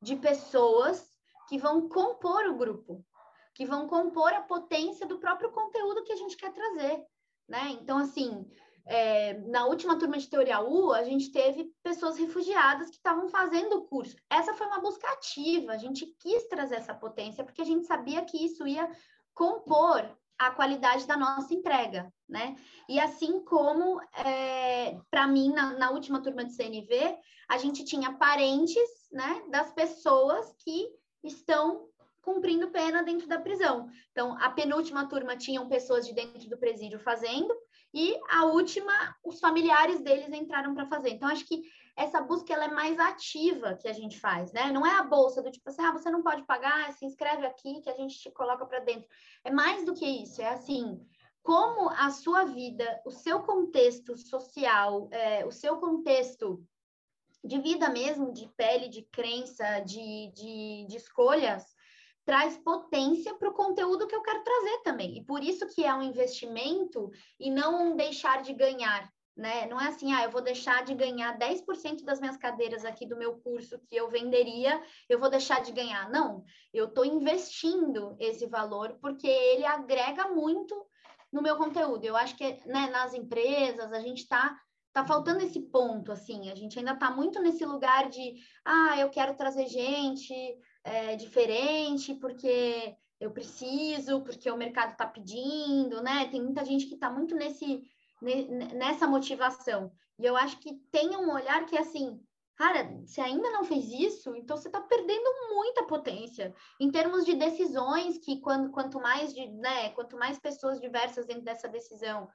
de 0.01 0.15
pessoas 0.15 1.07
que 1.47 1.59
vão 1.59 1.87
compor 1.87 2.43
o 2.47 2.57
grupo, 2.57 3.05
que 3.53 3.67
vão 3.67 3.87
compor 3.87 4.33
a 4.33 4.41
potência 4.41 5.05
do 5.05 5.19
próprio 5.19 5.51
conteúdo 5.51 6.03
que 6.03 6.13
a 6.13 6.15
gente 6.15 6.35
quer 6.35 6.51
trazer, 6.51 7.05
né? 7.47 7.77
Então, 7.81 7.97
assim, 7.97 8.45
é, 8.85 9.33
na 9.47 9.65
última 9.65 9.97
turma 9.99 10.17
de 10.17 10.29
Teoria 10.29 10.61
U, 10.61 10.93
a 10.93 11.03
gente 11.03 11.31
teve 11.31 11.71
pessoas 11.83 12.17
refugiadas 12.17 12.89
que 12.89 12.95
estavam 12.95 13.27
fazendo 13.27 13.77
o 13.77 13.85
curso. 13.85 14.15
Essa 14.29 14.53
foi 14.53 14.65
uma 14.67 14.79
busca 14.79 15.07
ativa, 15.11 15.73
a 15.73 15.77
gente 15.77 16.05
quis 16.19 16.47
trazer 16.47 16.75
essa 16.75 16.93
potência, 16.93 17.43
porque 17.43 17.61
a 17.61 17.65
gente 17.65 17.85
sabia 17.85 18.23
que 18.23 18.43
isso 18.45 18.65
ia 18.65 18.89
compor 19.33 20.09
a 20.39 20.51
qualidade 20.51 21.07
da 21.07 21.17
nossa 21.17 21.53
entrega, 21.53 22.13
né? 22.29 22.55
E 22.87 22.99
assim 22.99 23.43
como, 23.43 23.99
é, 24.23 24.97
para 25.09 25.27
mim, 25.27 25.51
na, 25.51 25.73
na, 25.73 25.89
última 25.89 26.21
turma 26.21 26.45
de 26.45 26.53
CNV, 26.53 27.17
a 27.49 27.57
gente 27.57 27.83
tinha 27.83 28.13
parentes, 28.13 28.89
né, 29.11 29.43
das 29.49 29.71
pessoas 29.71 30.53
que 30.59 30.87
estão 31.23 31.89
cumprindo 32.27 32.67
pena 32.67 33.03
dentro 33.03 33.25
da 33.25 33.39
prisão. 33.39 33.89
Então, 34.11 34.37
a 34.41 34.49
penúltima 34.49 35.07
turma 35.07 35.37
tinham 35.37 35.69
pessoas 35.69 36.05
de 36.05 36.13
dentro 36.13 36.49
do 36.49 36.57
presídio 36.57 36.99
fazendo, 36.99 37.55
e 37.93 38.19
a 38.29 38.43
última, 38.43 39.15
os 39.23 39.39
familiares 39.39 40.01
deles 40.01 40.29
entraram 40.33 40.75
para 40.75 40.85
fazer. 40.87 41.11
Então, 41.11 41.29
acho 41.29 41.47
que 41.47 41.63
essa 41.95 42.19
busca 42.19 42.53
ela 42.53 42.65
é 42.65 42.67
mais 42.67 42.99
ativa 42.99 43.75
que 43.75 43.87
a 43.87 43.93
gente 43.93 44.19
faz, 44.19 44.51
né? 44.51 44.73
Não 44.73 44.85
é 44.85 44.97
a 44.97 45.03
bolsa 45.03 45.41
do 45.41 45.49
tipo 45.49 45.69
assim, 45.69 45.81
ah, 45.81 45.93
você 45.93 46.09
não 46.11 46.21
pode 46.21 46.43
pagar, 46.43 46.91
se 46.91 47.05
inscreve 47.05 47.45
aqui 47.45 47.79
que 47.79 47.89
a 47.89 47.95
gente 47.95 48.19
te 48.19 48.29
coloca 48.29 48.65
para 48.65 48.79
dentro. 48.79 49.07
É 49.45 49.49
mais 49.49 49.85
do 49.85 49.93
que 49.93 50.05
isso, 50.05 50.41
é 50.41 50.49
assim, 50.49 50.99
como 51.41 51.89
a 51.91 52.09
sua 52.09 52.43
vida, 52.43 53.01
o 53.05 53.09
seu 53.09 53.39
contexto 53.43 54.17
social, 54.17 55.07
é, 55.11 55.45
o 55.45 55.51
seu 55.51 55.77
contexto 55.77 56.61
de 57.41 57.57
vida 57.61 57.89
mesmo, 57.89 58.33
de 58.33 58.49
pele, 58.57 58.89
de 58.89 59.03
crença, 59.03 59.79
de, 59.79 60.29
de, 60.33 60.85
de 60.89 60.97
escolhas, 60.97 61.76
traz 62.27 62.57
potência 62.57 63.33
para 63.35 63.47
o 63.47 63.53
conteúdo 63.53 64.05
que 64.05 64.13
eu 64.13 64.21
quero 64.21 64.43
trazer 64.43 64.81
também. 64.83 65.17
E 65.17 65.23
por 65.23 65.41
isso 65.41 65.65
que 65.65 65.85
é 65.85 65.93
um 65.93 66.01
investimento 66.01 67.09
e 67.39 67.49
não 67.49 67.87
um 67.87 67.95
deixar 67.95 68.41
de 68.41 68.51
ganhar. 68.51 69.09
Né? 69.33 69.65
Não 69.67 69.79
é 69.79 69.87
assim, 69.87 70.11
ah, 70.11 70.25
eu 70.25 70.29
vou 70.29 70.41
deixar 70.41 70.83
de 70.83 70.93
ganhar 70.93 71.39
10% 71.39 72.03
das 72.03 72.19
minhas 72.19 72.35
cadeiras 72.35 72.83
aqui 72.83 73.05
do 73.05 73.15
meu 73.15 73.37
curso 73.37 73.79
que 73.87 73.95
eu 73.95 74.09
venderia, 74.09 74.81
eu 75.07 75.17
vou 75.17 75.29
deixar 75.29 75.61
de 75.61 75.71
ganhar. 75.71 76.09
Não, 76.09 76.43
eu 76.73 76.87
estou 76.87 77.05
investindo 77.05 78.17
esse 78.19 78.45
valor 78.45 78.97
porque 78.99 79.27
ele 79.27 79.65
agrega 79.65 80.27
muito 80.27 80.75
no 81.31 81.41
meu 81.41 81.55
conteúdo. 81.55 82.03
Eu 82.03 82.17
acho 82.17 82.35
que 82.35 82.59
né, 82.65 82.89
nas 82.89 83.13
empresas 83.13 83.93
a 83.93 84.01
gente 84.01 84.23
está 84.23 84.53
tá 84.91 85.05
faltando 85.05 85.43
esse 85.43 85.61
ponto, 85.61 86.11
assim, 86.11 86.49
a 86.49 86.55
gente 86.55 86.77
ainda 86.77 86.95
tá 86.95 87.09
muito 87.09 87.39
nesse 87.39 87.63
lugar 87.63 88.09
de, 88.09 88.33
ah, 88.65 88.99
eu 88.99 89.09
quero 89.11 89.37
trazer 89.37 89.67
gente 89.67 90.33
é, 90.87 91.15
diferente, 91.15 92.13
porque 92.15 92.95
eu 93.19 93.31
preciso, 93.31 94.21
porque 94.21 94.49
o 94.49 94.57
mercado 94.57 94.93
está 94.93 95.05
pedindo, 95.05 96.01
né? 96.01 96.29
Tem 96.29 96.41
muita 96.41 96.63
gente 96.63 96.85
que 96.85 96.93
está 96.93 97.09
muito 97.09 97.35
nesse, 97.35 97.83
nessa 98.73 99.05
motivação. 99.05 99.91
E 100.17 100.25
eu 100.25 100.37
acho 100.37 100.57
que 100.59 100.75
tem 100.91 101.15
um 101.15 101.31
olhar 101.31 101.65
que 101.65 101.75
é 101.75 101.81
assim, 101.81 102.21
cara, 102.55 102.89
se 103.05 103.19
ainda 103.19 103.51
não 103.51 103.65
fez 103.65 103.91
isso, 103.91 104.33
então 104.35 104.55
você 104.55 104.69
está 104.69 104.79
perdendo 104.79 105.29
muita 105.53 105.83
potência 105.83 106.55
em 106.79 106.89
termos 106.89 107.25
de 107.25 107.35
decisões 107.35 108.17
que 108.17 108.39
quando, 108.39 108.71
quanto 108.71 108.99
mais 108.99 109.33
de, 109.33 109.45
né, 109.47 109.89
quanto 109.89 110.17
mais 110.17 110.39
pessoas 110.39 110.79
diversas 110.79 111.25
dentro 111.25 111.43
dessa 111.43 111.67
decisão. 111.67 112.29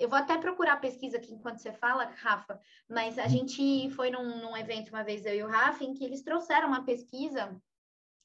Eu 0.00 0.08
vou 0.08 0.18
até 0.18 0.38
procurar 0.38 0.74
a 0.74 0.78
pesquisa 0.78 1.18
aqui 1.18 1.32
enquanto 1.32 1.58
você 1.58 1.72
fala, 1.72 2.04
Rafa, 2.04 2.58
mas 2.88 3.18
a 3.18 3.28
gente 3.28 3.90
foi 3.90 4.10
num, 4.10 4.40
num 4.40 4.56
evento 4.56 4.88
uma 4.88 5.04
vez, 5.04 5.26
eu 5.26 5.34
e 5.34 5.42
o 5.42 5.48
Rafa, 5.48 5.84
em 5.84 5.92
que 5.92 6.04
eles 6.04 6.22
trouxeram 6.22 6.68
uma 6.68 6.84
pesquisa, 6.84 7.54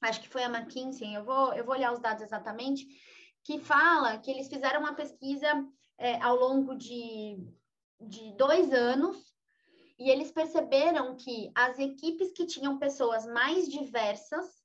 acho 0.00 0.20
que 0.20 0.28
foi 0.28 0.42
a 0.42 0.48
McKinsey, 0.48 1.14
eu 1.14 1.24
vou, 1.24 1.52
eu 1.54 1.64
vou 1.64 1.74
olhar 1.74 1.92
os 1.92 2.00
dados 2.00 2.22
exatamente, 2.22 2.86
que 3.44 3.58
fala 3.58 4.18
que 4.18 4.30
eles 4.30 4.48
fizeram 4.48 4.80
uma 4.80 4.94
pesquisa 4.94 5.48
é, 5.98 6.20
ao 6.20 6.36
longo 6.36 6.74
de, 6.74 7.38
de 8.00 8.32
dois 8.36 8.72
anos 8.72 9.34
e 9.98 10.10
eles 10.10 10.30
perceberam 10.30 11.16
que 11.16 11.50
as 11.54 11.78
equipes 11.78 12.32
que 12.32 12.46
tinham 12.46 12.78
pessoas 12.78 13.26
mais 13.26 13.68
diversas 13.68 14.60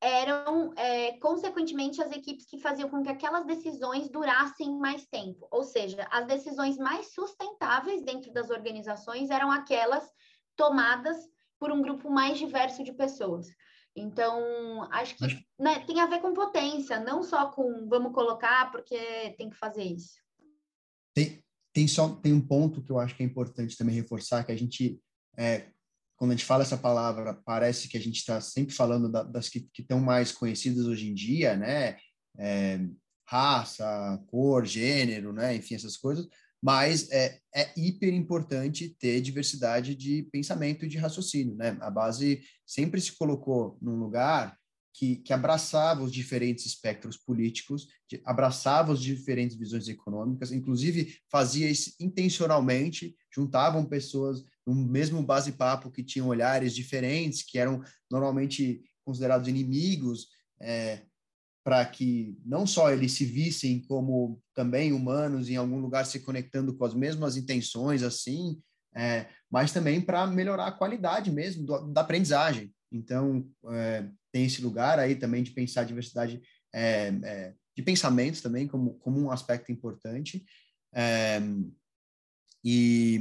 eram, 0.00 0.72
é, 0.76 1.18
consequentemente, 1.18 2.02
as 2.02 2.12
equipes 2.12 2.46
que 2.46 2.60
faziam 2.60 2.88
com 2.88 3.02
que 3.02 3.08
aquelas 3.08 3.44
decisões 3.44 4.08
durassem 4.08 4.78
mais 4.78 5.06
tempo. 5.06 5.48
Ou 5.50 5.64
seja, 5.64 6.06
as 6.10 6.26
decisões 6.26 6.76
mais 6.76 7.12
sustentáveis 7.12 8.02
dentro 8.02 8.32
das 8.32 8.50
organizações 8.50 9.30
eram 9.30 9.50
aquelas 9.50 10.08
tomadas 10.54 11.16
por 11.58 11.72
um 11.72 11.82
grupo 11.82 12.10
mais 12.10 12.38
diverso 12.38 12.84
de 12.84 12.92
pessoas. 12.92 13.46
Então, 13.96 14.86
acho 14.92 15.16
que 15.16 15.24
acho... 15.24 15.42
Né, 15.58 15.80
tem 15.86 16.00
a 16.00 16.06
ver 16.06 16.20
com 16.20 16.34
potência, 16.34 17.00
não 17.00 17.22
só 17.22 17.50
com 17.50 17.88
vamos 17.88 18.12
colocar 18.12 18.70
porque 18.70 19.34
tem 19.38 19.48
que 19.48 19.56
fazer 19.56 19.84
isso. 19.84 20.20
Tem, 21.14 21.42
tem 21.72 21.88
só 21.88 22.14
tem 22.16 22.34
um 22.34 22.46
ponto 22.46 22.82
que 22.82 22.92
eu 22.92 22.98
acho 22.98 23.16
que 23.16 23.22
é 23.22 23.26
importante 23.26 23.76
também 23.76 23.94
reforçar 23.94 24.44
que 24.44 24.52
a 24.52 24.56
gente 24.56 25.00
é, 25.38 25.70
quando 26.14 26.32
a 26.32 26.34
gente 26.34 26.44
fala 26.44 26.62
essa 26.62 26.76
palavra 26.76 27.40
parece 27.44 27.88
que 27.88 27.96
a 27.96 28.00
gente 28.00 28.16
está 28.16 28.38
sempre 28.38 28.74
falando 28.74 29.10
da, 29.10 29.22
das 29.22 29.48
que 29.48 29.66
estão 29.78 29.98
mais 29.98 30.30
conhecidas 30.30 30.86
hoje 30.86 31.08
em 31.08 31.14
dia 31.14 31.56
né? 31.56 31.96
É, 32.38 32.78
raça 33.26 34.22
cor 34.26 34.66
gênero 34.66 35.32
né? 35.32 35.56
Enfim 35.56 35.74
essas 35.74 35.96
coisas 35.96 36.28
mas 36.62 37.10
é, 37.10 37.38
é 37.54 37.72
hiper 37.76 38.12
importante 38.12 38.88
ter 38.98 39.20
diversidade 39.20 39.94
de 39.94 40.22
pensamento 40.32 40.84
e 40.84 40.88
de 40.88 40.98
raciocínio 40.98 41.54
né? 41.54 41.76
A 41.80 41.90
base 41.90 42.42
sempre 42.64 43.00
se 43.00 43.12
colocou 43.12 43.78
num 43.80 43.96
lugar 43.96 44.56
que, 44.96 45.16
que 45.16 45.32
abraçava 45.32 46.02
os 46.02 46.10
diferentes 46.10 46.64
espectros 46.64 47.18
políticos, 47.18 47.86
de, 48.08 48.20
abraçava 48.24 48.92
as 48.94 49.00
diferentes 49.00 49.54
visões 49.54 49.88
econômicas, 49.88 50.52
inclusive 50.52 51.18
fazia 51.30 51.68
isso 51.68 51.94
intencionalmente, 52.00 53.14
juntavam 53.30 53.84
pessoas 53.84 54.42
no 54.66 54.74
mesmo 54.74 55.22
base-papo 55.22 55.90
que 55.90 56.02
tinham 56.02 56.28
olhares 56.28 56.74
diferentes, 56.74 57.42
que 57.42 57.58
eram 57.58 57.82
normalmente 58.10 58.82
considerados 59.04 59.48
inimigos, 59.48 60.28
é, 60.60 61.02
para 61.62 61.84
que 61.84 62.38
não 62.44 62.66
só 62.66 62.90
eles 62.90 63.12
se 63.12 63.24
vissem 63.24 63.82
como 63.82 64.40
também 64.56 64.92
humanos 64.92 65.50
em 65.50 65.56
algum 65.56 65.78
lugar 65.78 66.06
se 66.06 66.20
conectando 66.20 66.74
com 66.74 66.84
as 66.84 66.94
mesmas 66.94 67.36
intenções, 67.36 68.02
assim, 68.02 68.60
é, 68.96 69.28
mas 69.50 69.70
também 69.70 70.00
para 70.00 70.26
melhorar 70.26 70.66
a 70.66 70.72
qualidade 70.72 71.30
mesmo 71.30 71.64
do, 71.64 71.92
da 71.92 72.00
aprendizagem. 72.00 72.74
Então, 72.90 73.46
é, 73.70 74.08
tem 74.32 74.46
esse 74.46 74.62
lugar 74.62 74.98
aí 74.98 75.14
também 75.14 75.42
de 75.42 75.50
pensar 75.50 75.82
a 75.82 75.84
diversidade 75.84 76.40
é, 76.74 77.08
é, 77.22 77.54
de 77.76 77.82
pensamentos 77.82 78.40
também 78.40 78.66
como, 78.66 78.94
como 79.00 79.20
um 79.20 79.30
aspecto 79.30 79.70
importante. 79.70 80.42
É, 80.94 81.38
e, 82.64 83.20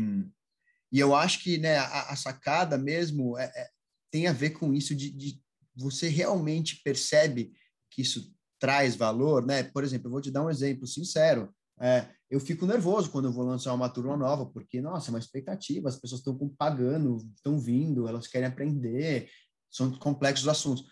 e 0.90 1.00
eu 1.00 1.14
acho 1.14 1.44
que 1.44 1.58
né, 1.58 1.78
a, 1.78 2.12
a 2.12 2.16
sacada 2.16 2.78
mesmo 2.78 3.38
é, 3.38 3.70
tem 4.10 4.28
a 4.28 4.34
ver 4.34 4.52
com 4.52 4.74
isso 4.74 4.96
de, 4.96 5.12
de, 5.12 5.42
você 5.76 6.08
realmente 6.08 6.82
percebe 6.82 7.52
que 7.92 8.02
isso 8.02 8.34
traz 8.66 8.96
valor, 8.96 9.46
né? 9.46 9.64
Por 9.64 9.84
exemplo, 9.84 10.08
eu 10.08 10.12
vou 10.12 10.22
te 10.22 10.32
dar 10.32 10.44
um 10.44 10.50
exemplo 10.50 10.88
sincero. 10.88 11.54
É, 11.80 12.08
eu 12.30 12.40
fico 12.40 12.66
nervoso 12.66 13.12
quando 13.12 13.26
eu 13.26 13.34
vou 13.34 13.46
lançar 13.46 13.74
uma 13.74 13.90
turma 13.90 14.18
nova, 14.18 14.46
porque, 14.46 14.82
nossa, 14.82 15.10
é 15.10 15.12
uma 15.12 15.20
expectativa, 15.20 15.90
as 15.90 15.98
pessoas 15.98 16.22
estão 16.22 16.38
pagando, 16.58 17.18
estão 17.36 17.60
vindo, 17.60 18.08
elas 18.08 18.28
querem 18.28 18.48
aprender, 18.48 19.30
são 19.70 19.92
complexos 19.92 20.48
assuntos 20.48 20.86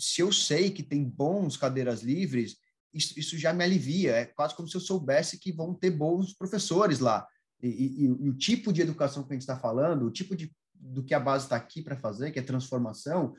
se 0.00 0.22
eu 0.22 0.32
sei 0.32 0.70
que 0.70 0.82
tem 0.82 1.04
bons 1.04 1.56
cadeiras 1.56 2.02
livres, 2.02 2.56
isso, 2.92 3.18
isso, 3.18 3.38
já 3.38 3.52
me 3.52 3.62
alivia. 3.62 4.12
É 4.12 4.24
quase 4.24 4.54
como 4.54 4.66
se 4.66 4.76
eu 4.76 4.80
soubesse 4.80 5.38
que 5.38 5.52
vão 5.52 5.74
ter 5.74 5.90
bons 5.90 6.32
professores 6.32 6.98
lá. 6.98 7.26
E, 7.62 7.68
e, 7.68 8.04
e 8.04 8.30
o 8.30 8.36
tipo 8.36 8.72
de 8.72 8.80
educação 8.80 9.22
que 9.22 9.32
a 9.32 9.34
gente 9.34 9.42
está 9.42 9.58
falando, 9.58 10.06
o 10.06 10.10
tipo 10.10 10.34
de 10.34 10.50
do 10.74 11.04
que 11.04 11.12
a 11.12 11.20
base 11.20 11.44
está 11.44 11.56
aqui 11.56 11.82
para 11.82 11.94
fazer, 11.94 12.30
que 12.30 12.38
é 12.38 12.42
transformação, 12.42 13.34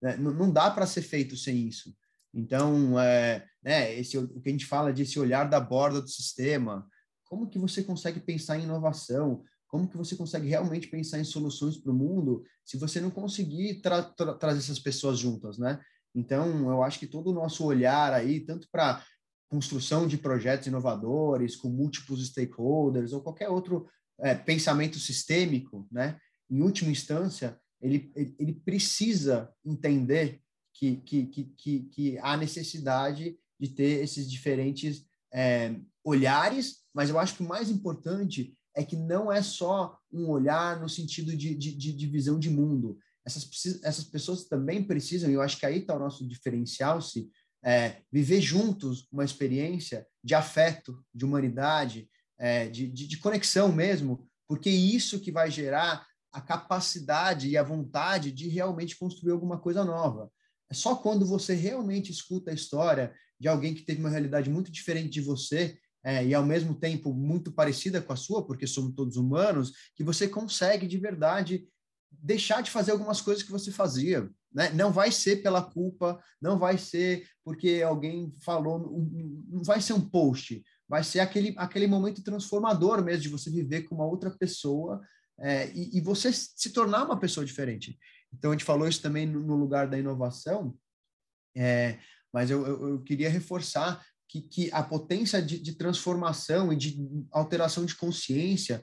né, 0.00 0.16
não, 0.16 0.32
não 0.32 0.52
dá 0.52 0.70
para 0.70 0.86
ser 0.86 1.02
feito 1.02 1.36
sem 1.36 1.66
isso. 1.66 1.92
Então, 2.34 2.98
é, 2.98 3.46
né, 3.62 3.94
esse, 3.94 4.18
o 4.18 4.40
que 4.40 4.48
a 4.48 4.52
gente 4.52 4.66
fala 4.66 4.92
desse 4.92 5.18
olhar 5.18 5.44
da 5.48 5.60
borda 5.60 6.02
do 6.02 6.08
sistema, 6.08 6.86
como 7.24 7.48
que 7.48 7.58
você 7.58 7.82
consegue 7.82 8.20
pensar 8.20 8.58
em 8.58 8.64
inovação? 8.64 9.44
Como 9.68 9.88
que 9.88 9.96
você 9.96 10.16
consegue 10.16 10.48
realmente 10.48 10.88
pensar 10.88 11.18
em 11.18 11.24
soluções 11.24 11.78
para 11.78 11.92
o 11.92 11.94
mundo 11.94 12.44
se 12.64 12.76
você 12.76 13.00
não 13.00 13.10
conseguir 13.10 13.80
tra 13.80 14.02
tra 14.02 14.34
trazer 14.34 14.58
essas 14.58 14.78
pessoas 14.78 15.18
juntas, 15.18 15.58
né? 15.58 15.80
Então, 16.14 16.70
eu 16.70 16.82
acho 16.82 16.98
que 16.98 17.06
todo 17.06 17.30
o 17.30 17.34
nosso 17.34 17.64
olhar 17.64 18.12
aí, 18.12 18.40
tanto 18.40 18.68
para 18.70 19.04
construção 19.48 20.06
de 20.06 20.16
projetos 20.16 20.66
inovadores, 20.66 21.56
com 21.56 21.68
múltiplos 21.68 22.26
stakeholders, 22.28 23.12
ou 23.12 23.20
qualquer 23.20 23.48
outro 23.48 23.88
é, 24.20 24.34
pensamento 24.34 24.98
sistêmico, 24.98 25.86
né? 25.90 26.18
em 26.50 26.62
última 26.62 26.90
instância, 26.90 27.58
ele, 27.80 28.12
ele 28.38 28.52
precisa 28.52 29.52
entender 29.64 30.40
que, 30.74 30.96
que, 30.96 31.26
que, 31.26 31.80
que, 31.90 32.18
há 32.18 32.36
necessidade 32.36 33.38
de 33.58 33.68
ter 33.68 34.02
esses 34.02 34.30
diferentes 34.30 35.06
é, 35.32 35.74
olhares, 36.04 36.80
mas 36.92 37.08
eu 37.08 37.18
acho 37.18 37.36
que 37.36 37.42
o 37.42 37.48
mais 37.48 37.70
importante 37.70 38.54
é 38.76 38.84
que 38.84 38.96
não 38.96 39.32
é 39.32 39.40
só 39.40 39.96
um 40.12 40.28
olhar 40.28 40.80
no 40.80 40.88
sentido 40.88 41.34
de, 41.36 41.54
de, 41.54 41.72
de 41.72 42.06
visão 42.06 42.38
de 42.38 42.50
mundo, 42.50 42.98
essas, 43.24 43.48
essas 43.82 44.04
pessoas 44.04 44.44
também 44.44 44.82
precisam, 44.84 45.30
e 45.30 45.34
eu 45.34 45.40
acho 45.40 45.58
que 45.58 45.64
aí 45.64 45.78
está 45.78 45.96
o 45.96 45.98
nosso 45.98 46.26
diferencial, 46.26 47.00
se 47.00 47.30
é, 47.64 48.02
viver 48.12 48.40
juntos 48.40 49.08
uma 49.10 49.24
experiência 49.24 50.06
de 50.22 50.34
afeto, 50.34 51.02
de 51.14 51.24
humanidade, 51.24 52.10
é, 52.38 52.68
de, 52.68 52.86
de, 52.88 53.06
de 53.06 53.16
conexão 53.18 53.72
mesmo, 53.72 54.28
porque 54.46 54.68
é 54.68 54.72
isso 54.72 55.20
que 55.20 55.32
vai 55.32 55.50
gerar 55.50 56.06
a 56.30 56.40
capacidade 56.40 57.48
e 57.48 57.56
a 57.56 57.62
vontade 57.62 58.30
de 58.30 58.48
realmente 58.48 58.96
construir 58.96 59.32
alguma 59.32 59.58
coisa 59.58 59.84
nova. 59.84 60.30
É 60.74 60.76
só 60.76 60.96
quando 60.96 61.24
você 61.24 61.54
realmente 61.54 62.10
escuta 62.10 62.50
a 62.50 62.54
história 62.54 63.14
de 63.38 63.46
alguém 63.46 63.72
que 63.72 63.82
teve 63.82 64.00
uma 64.00 64.10
realidade 64.10 64.50
muito 64.50 64.72
diferente 64.72 65.10
de 65.10 65.20
você 65.20 65.78
é, 66.02 66.26
e 66.26 66.34
ao 66.34 66.44
mesmo 66.44 66.74
tempo 66.74 67.14
muito 67.14 67.52
parecida 67.52 68.02
com 68.02 68.12
a 68.12 68.16
sua, 68.16 68.44
porque 68.44 68.66
somos 68.66 68.92
todos 68.96 69.16
humanos, 69.16 69.72
que 69.94 70.02
você 70.02 70.26
consegue 70.26 70.88
de 70.88 70.98
verdade 70.98 71.68
deixar 72.10 72.60
de 72.60 72.72
fazer 72.72 72.90
algumas 72.90 73.20
coisas 73.20 73.44
que 73.44 73.52
você 73.52 73.70
fazia. 73.70 74.28
Né? 74.52 74.70
Não 74.70 74.90
vai 74.90 75.12
ser 75.12 75.42
pela 75.44 75.62
culpa, 75.62 76.20
não 76.42 76.58
vai 76.58 76.76
ser 76.76 77.24
porque 77.44 77.80
alguém 77.86 78.34
falou, 78.44 79.00
não 79.48 79.62
vai 79.62 79.80
ser 79.80 79.92
um 79.92 80.00
post, 80.00 80.60
vai 80.88 81.04
ser 81.04 81.20
aquele, 81.20 81.54
aquele 81.56 81.86
momento 81.86 82.24
transformador 82.24 83.00
mesmo 83.04 83.22
de 83.22 83.28
você 83.28 83.48
viver 83.48 83.82
com 83.82 83.94
uma 83.94 84.06
outra 84.06 84.28
pessoa 84.28 85.00
é, 85.38 85.70
e, 85.72 85.98
e, 85.98 86.00
você 86.00 86.32
se 86.32 86.70
tornar 86.70 87.04
uma 87.04 87.18
pessoa 87.18 87.46
diferente. 87.46 87.96
Então, 88.36 88.50
a 88.50 88.54
gente 88.54 88.64
falou 88.64 88.88
isso 88.88 89.02
também 89.02 89.26
no, 89.26 89.56
lugar 89.56 89.88
da 89.88 89.98
inovação, 89.98 90.76
é, 91.56 91.98
mas 92.32 92.50
eu, 92.50 92.66
eu, 92.66 92.88
eu, 92.88 93.02
queria 93.02 93.30
reforçar 93.30 94.04
que, 94.28 94.42
que 94.42 94.72
a 94.72 94.82
potência 94.82 95.40
de, 95.40 95.58
de 95.58 95.74
transformação 95.74 96.72
e 96.72 96.76
de 96.76 96.96
alteração 97.30 97.84
de 97.84 97.94
consciência 97.94 98.82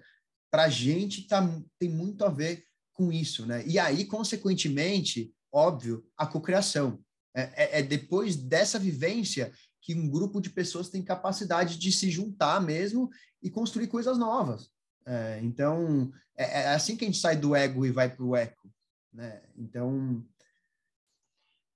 para 0.49 0.63
a 0.63 0.69
gente 0.69 1.27
tá, 1.27 1.41
tem 1.77 1.89
muito 1.89 2.23
a 2.23 2.29
ver 2.29 2.63
com 2.93 3.11
isso, 3.11 3.45
né? 3.45 3.65
E 3.65 3.79
aí, 3.79 4.05
consequentemente, 4.05 5.33
óbvio, 5.51 6.05
a 6.17 6.25
cocriação. 6.25 6.99
É, 7.35 7.41
é, 7.55 7.79
é 7.79 7.83
depois 7.83 8.35
dessa 8.35 8.77
vivência 8.77 9.51
que 9.81 9.95
um 9.95 10.09
grupo 10.09 10.39
de 10.39 10.49
pessoas 10.49 10.89
tem 10.89 11.03
capacidade 11.03 11.77
de 11.77 11.91
se 11.91 12.09
juntar 12.09 12.61
mesmo 12.61 13.09
e 13.41 13.49
construir 13.49 13.87
coisas 13.87 14.17
novas. 14.17 14.69
É, 15.05 15.39
então, 15.41 16.11
é, 16.37 16.61
é, 16.61 16.67
assim 16.69 16.95
que 16.95 17.03
a 17.03 17.07
gente 17.07 17.19
sai 17.19 17.35
do 17.35 17.55
ego 17.55 17.85
e 17.85 17.91
vai 17.91 18.13
para 18.13 18.23
o 18.23 18.35
eco. 18.35 18.71
Né? 19.13 19.41
Então. 19.57 20.23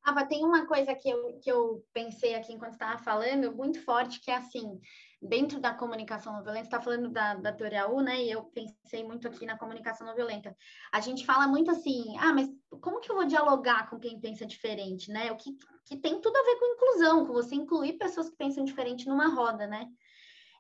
Ah, 0.03 0.11
mas 0.11 0.27
tem 0.27 0.45
uma 0.45 0.67
coisa 0.67 0.93
que 0.93 1.09
eu, 1.09 1.39
que 1.39 1.51
eu 1.51 1.83
pensei 1.91 2.35
aqui 2.35 2.53
enquanto 2.53 2.73
estava 2.73 2.97
falando, 2.99 3.55
muito 3.55 3.83
forte, 3.83 4.21
que 4.21 4.29
é 4.29 4.35
assim: 4.35 4.79
dentro 5.21 5.59
da 5.59 5.73
comunicação 5.73 6.33
não 6.33 6.43
violenta, 6.43 6.67
está 6.67 6.79
falando 6.79 7.09
da, 7.09 7.33
da 7.35 7.51
teoria 7.51 7.89
U, 7.89 8.01
né? 8.01 8.23
E 8.23 8.31
eu 8.31 8.43
pensei 8.43 9.03
muito 9.03 9.27
aqui 9.27 9.45
na 9.45 9.57
comunicação 9.57 10.05
não 10.05 10.15
violenta. 10.15 10.55
A 10.91 10.99
gente 10.99 11.25
fala 11.25 11.47
muito 11.47 11.71
assim, 11.71 12.15
ah, 12.19 12.33
mas 12.33 12.47
como 12.81 12.99
que 12.99 13.11
eu 13.11 13.15
vou 13.15 13.25
dialogar 13.25 13.89
com 13.89 13.99
quem 13.99 14.19
pensa 14.19 14.45
diferente, 14.45 15.11
né? 15.11 15.31
O 15.31 15.37
que, 15.37 15.51
que 15.85 15.97
tem 15.97 16.21
tudo 16.21 16.37
a 16.37 16.43
ver 16.43 16.59
com 16.59 16.73
inclusão, 16.73 17.25
com 17.25 17.33
você 17.33 17.55
incluir 17.55 17.93
pessoas 17.93 18.29
que 18.29 18.37
pensam 18.37 18.63
diferente 18.63 19.07
numa 19.07 19.27
roda, 19.27 19.65
né? 19.65 19.87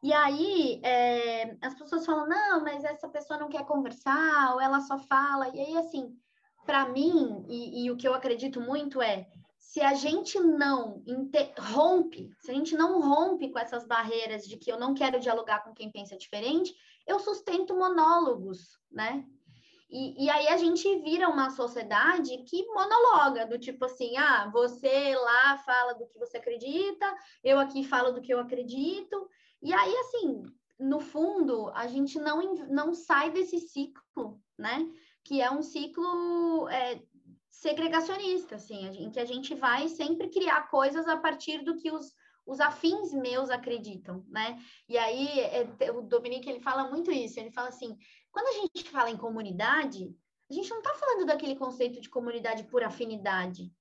E 0.01 0.13
aí 0.13 0.81
é, 0.83 1.57
as 1.61 1.73
pessoas 1.75 2.05
falam, 2.05 2.27
não, 2.27 2.61
mas 2.61 2.83
essa 2.83 3.07
pessoa 3.09 3.39
não 3.39 3.49
quer 3.49 3.65
conversar, 3.65 4.53
ou 4.53 4.61
ela 4.61 4.79
só 4.81 4.99
fala. 4.99 5.49
E 5.49 5.59
aí, 5.59 5.77
assim, 5.77 6.15
para 6.65 6.87
mim, 6.89 7.45
e, 7.47 7.85
e, 7.85 7.91
o 7.91 7.97
que 7.97 8.07
eu 8.07 8.13
acredito 8.13 8.59
muito 8.59 9.01
é, 9.01 9.27
se 9.57 9.81
a 9.81 9.93
gente 9.93 10.39
não 10.39 11.03
rompe, 11.57 12.31
se 12.39 12.51
a 12.51 12.53
gente 12.53 12.75
não 12.75 13.01
rompe 13.01 13.49
com 13.49 13.59
essas 13.59 13.85
barreiras 13.85 14.47
de 14.47 14.57
que 14.57 14.71
eu 14.71 14.79
não 14.79 14.93
quero 14.93 15.19
dialogar 15.19 15.63
com 15.63 15.73
quem 15.73 15.91
pensa 15.91 16.17
diferente, 16.17 16.73
eu 17.05 17.19
sustento 17.19 17.75
monólogos, 17.75 18.79
né? 18.91 19.25
E, 19.89 20.25
e, 20.25 20.29
aí 20.29 20.47
a 20.47 20.57
gente 20.57 20.83
vira 21.01 21.29
uma 21.29 21.51
sociedade 21.51 22.37
que 22.43 22.65
monologa, 22.67 23.45
do 23.45 23.59
tipo 23.59 23.85
assim, 23.85 24.17
ah, 24.17 24.49
você 24.51 25.15
lá 25.15 25.57
fala 25.59 25.93
do 25.93 26.07
que 26.07 26.17
você 26.17 26.37
acredita, 26.37 27.15
eu 27.43 27.59
aqui 27.59 27.83
falo 27.83 28.11
do 28.11 28.21
que 28.21 28.33
eu 28.33 28.39
acredito, 28.39 29.29
e 29.61 29.73
aí, 29.73 29.95
assim, 29.97 30.43
no 30.79 30.99
fundo, 30.99 31.69
a 31.73 31.87
gente 31.87 32.19
não, 32.19 32.41
não 32.69 32.93
sai 32.93 33.31
desse 33.31 33.59
ciclo, 33.59 34.41
né? 34.57 34.87
Que 35.25 35.41
é 35.41 35.51
um 35.51 35.61
ciclo 35.61 36.69
é, 36.69 37.01
segregacionista, 37.49 38.55
assim, 38.55 38.87
em 39.03 39.11
que 39.11 39.19
a 39.19 39.25
gente 39.25 39.53
vai 39.55 39.89
sempre 39.89 40.29
criar 40.29 40.69
coisas 40.69 41.07
a 41.07 41.17
partir 41.17 41.63
do 41.65 41.75
que 41.75 41.91
os, 41.91 42.13
os 42.45 42.59
afins 42.59 43.11
meus 43.11 43.49
acreditam, 43.49 44.23
né? 44.29 44.57
E 44.87 44.97
aí, 44.97 45.27
é, 45.39 45.91
o 45.91 46.01
Dominique, 46.01 46.49
ele 46.49 46.59
fala 46.59 46.89
muito 46.89 47.11
isso, 47.11 47.39
ele 47.39 47.51
fala 47.51 47.69
assim, 47.69 47.97
quando 48.31 48.47
a 48.47 48.61
gente 48.61 48.89
fala 48.89 49.09
em 49.09 49.17
comunidade, 49.17 50.15
a 50.49 50.53
gente 50.53 50.69
não 50.69 50.77
está 50.77 50.93
falando 50.93 51.25
daquele 51.25 51.55
conceito 51.55 51.99
de 51.99 52.09
comunidade 52.09 52.63
por 52.65 52.83
afinidade. 52.83 53.73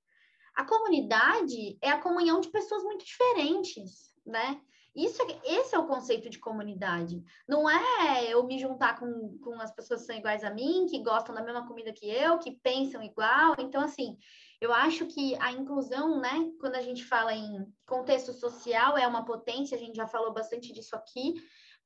A 0.54 0.64
comunidade 0.64 1.76
é 1.82 1.90
a 1.90 2.00
comunhão 2.00 2.40
de 2.40 2.48
pessoas 2.48 2.82
muito 2.84 3.04
diferentes, 3.04 4.14
né? 4.24 4.60
Isso, 4.94 5.20
é, 5.22 5.40
esse 5.44 5.74
é 5.74 5.78
o 5.78 5.86
conceito 5.86 6.30
de 6.30 6.38
comunidade. 6.38 7.22
Não 7.48 7.68
é 7.68 8.32
eu 8.32 8.44
me 8.44 8.58
juntar 8.58 8.98
com, 8.98 9.36
com 9.38 9.60
as 9.60 9.74
pessoas 9.74 10.00
que 10.00 10.06
são 10.06 10.16
iguais 10.16 10.44
a 10.44 10.50
mim, 10.50 10.86
que 10.88 11.02
gostam 11.02 11.34
da 11.34 11.42
mesma 11.42 11.66
comida 11.66 11.92
que 11.92 12.08
eu, 12.08 12.38
que 12.38 12.52
pensam 12.62 13.02
igual. 13.02 13.56
Então, 13.58 13.82
assim, 13.82 14.16
eu 14.60 14.72
acho 14.72 15.06
que 15.06 15.34
a 15.40 15.50
inclusão, 15.50 16.20
né, 16.20 16.48
quando 16.60 16.76
a 16.76 16.82
gente 16.82 17.04
fala 17.04 17.34
em 17.34 17.66
contexto 17.86 18.32
social, 18.32 18.96
é 18.96 19.06
uma 19.06 19.24
potência, 19.24 19.76
a 19.76 19.80
gente 19.80 19.96
já 19.96 20.06
falou 20.06 20.32
bastante 20.32 20.72
disso 20.72 20.94
aqui. 20.94 21.34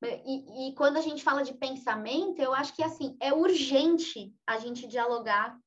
E, 0.03 0.69
e 0.69 0.75
quando 0.75 0.97
a 0.97 1.01
gente 1.01 1.23
fala 1.23 1.43
de 1.43 1.53
pensamento, 1.55 2.39
eu 2.39 2.53
acho 2.53 2.75
que, 2.75 2.83
assim, 2.83 3.17
é 3.19 3.33
urgente 3.33 4.33
a 4.45 4.59
gente 4.59 4.87
dialogar 4.87 5.57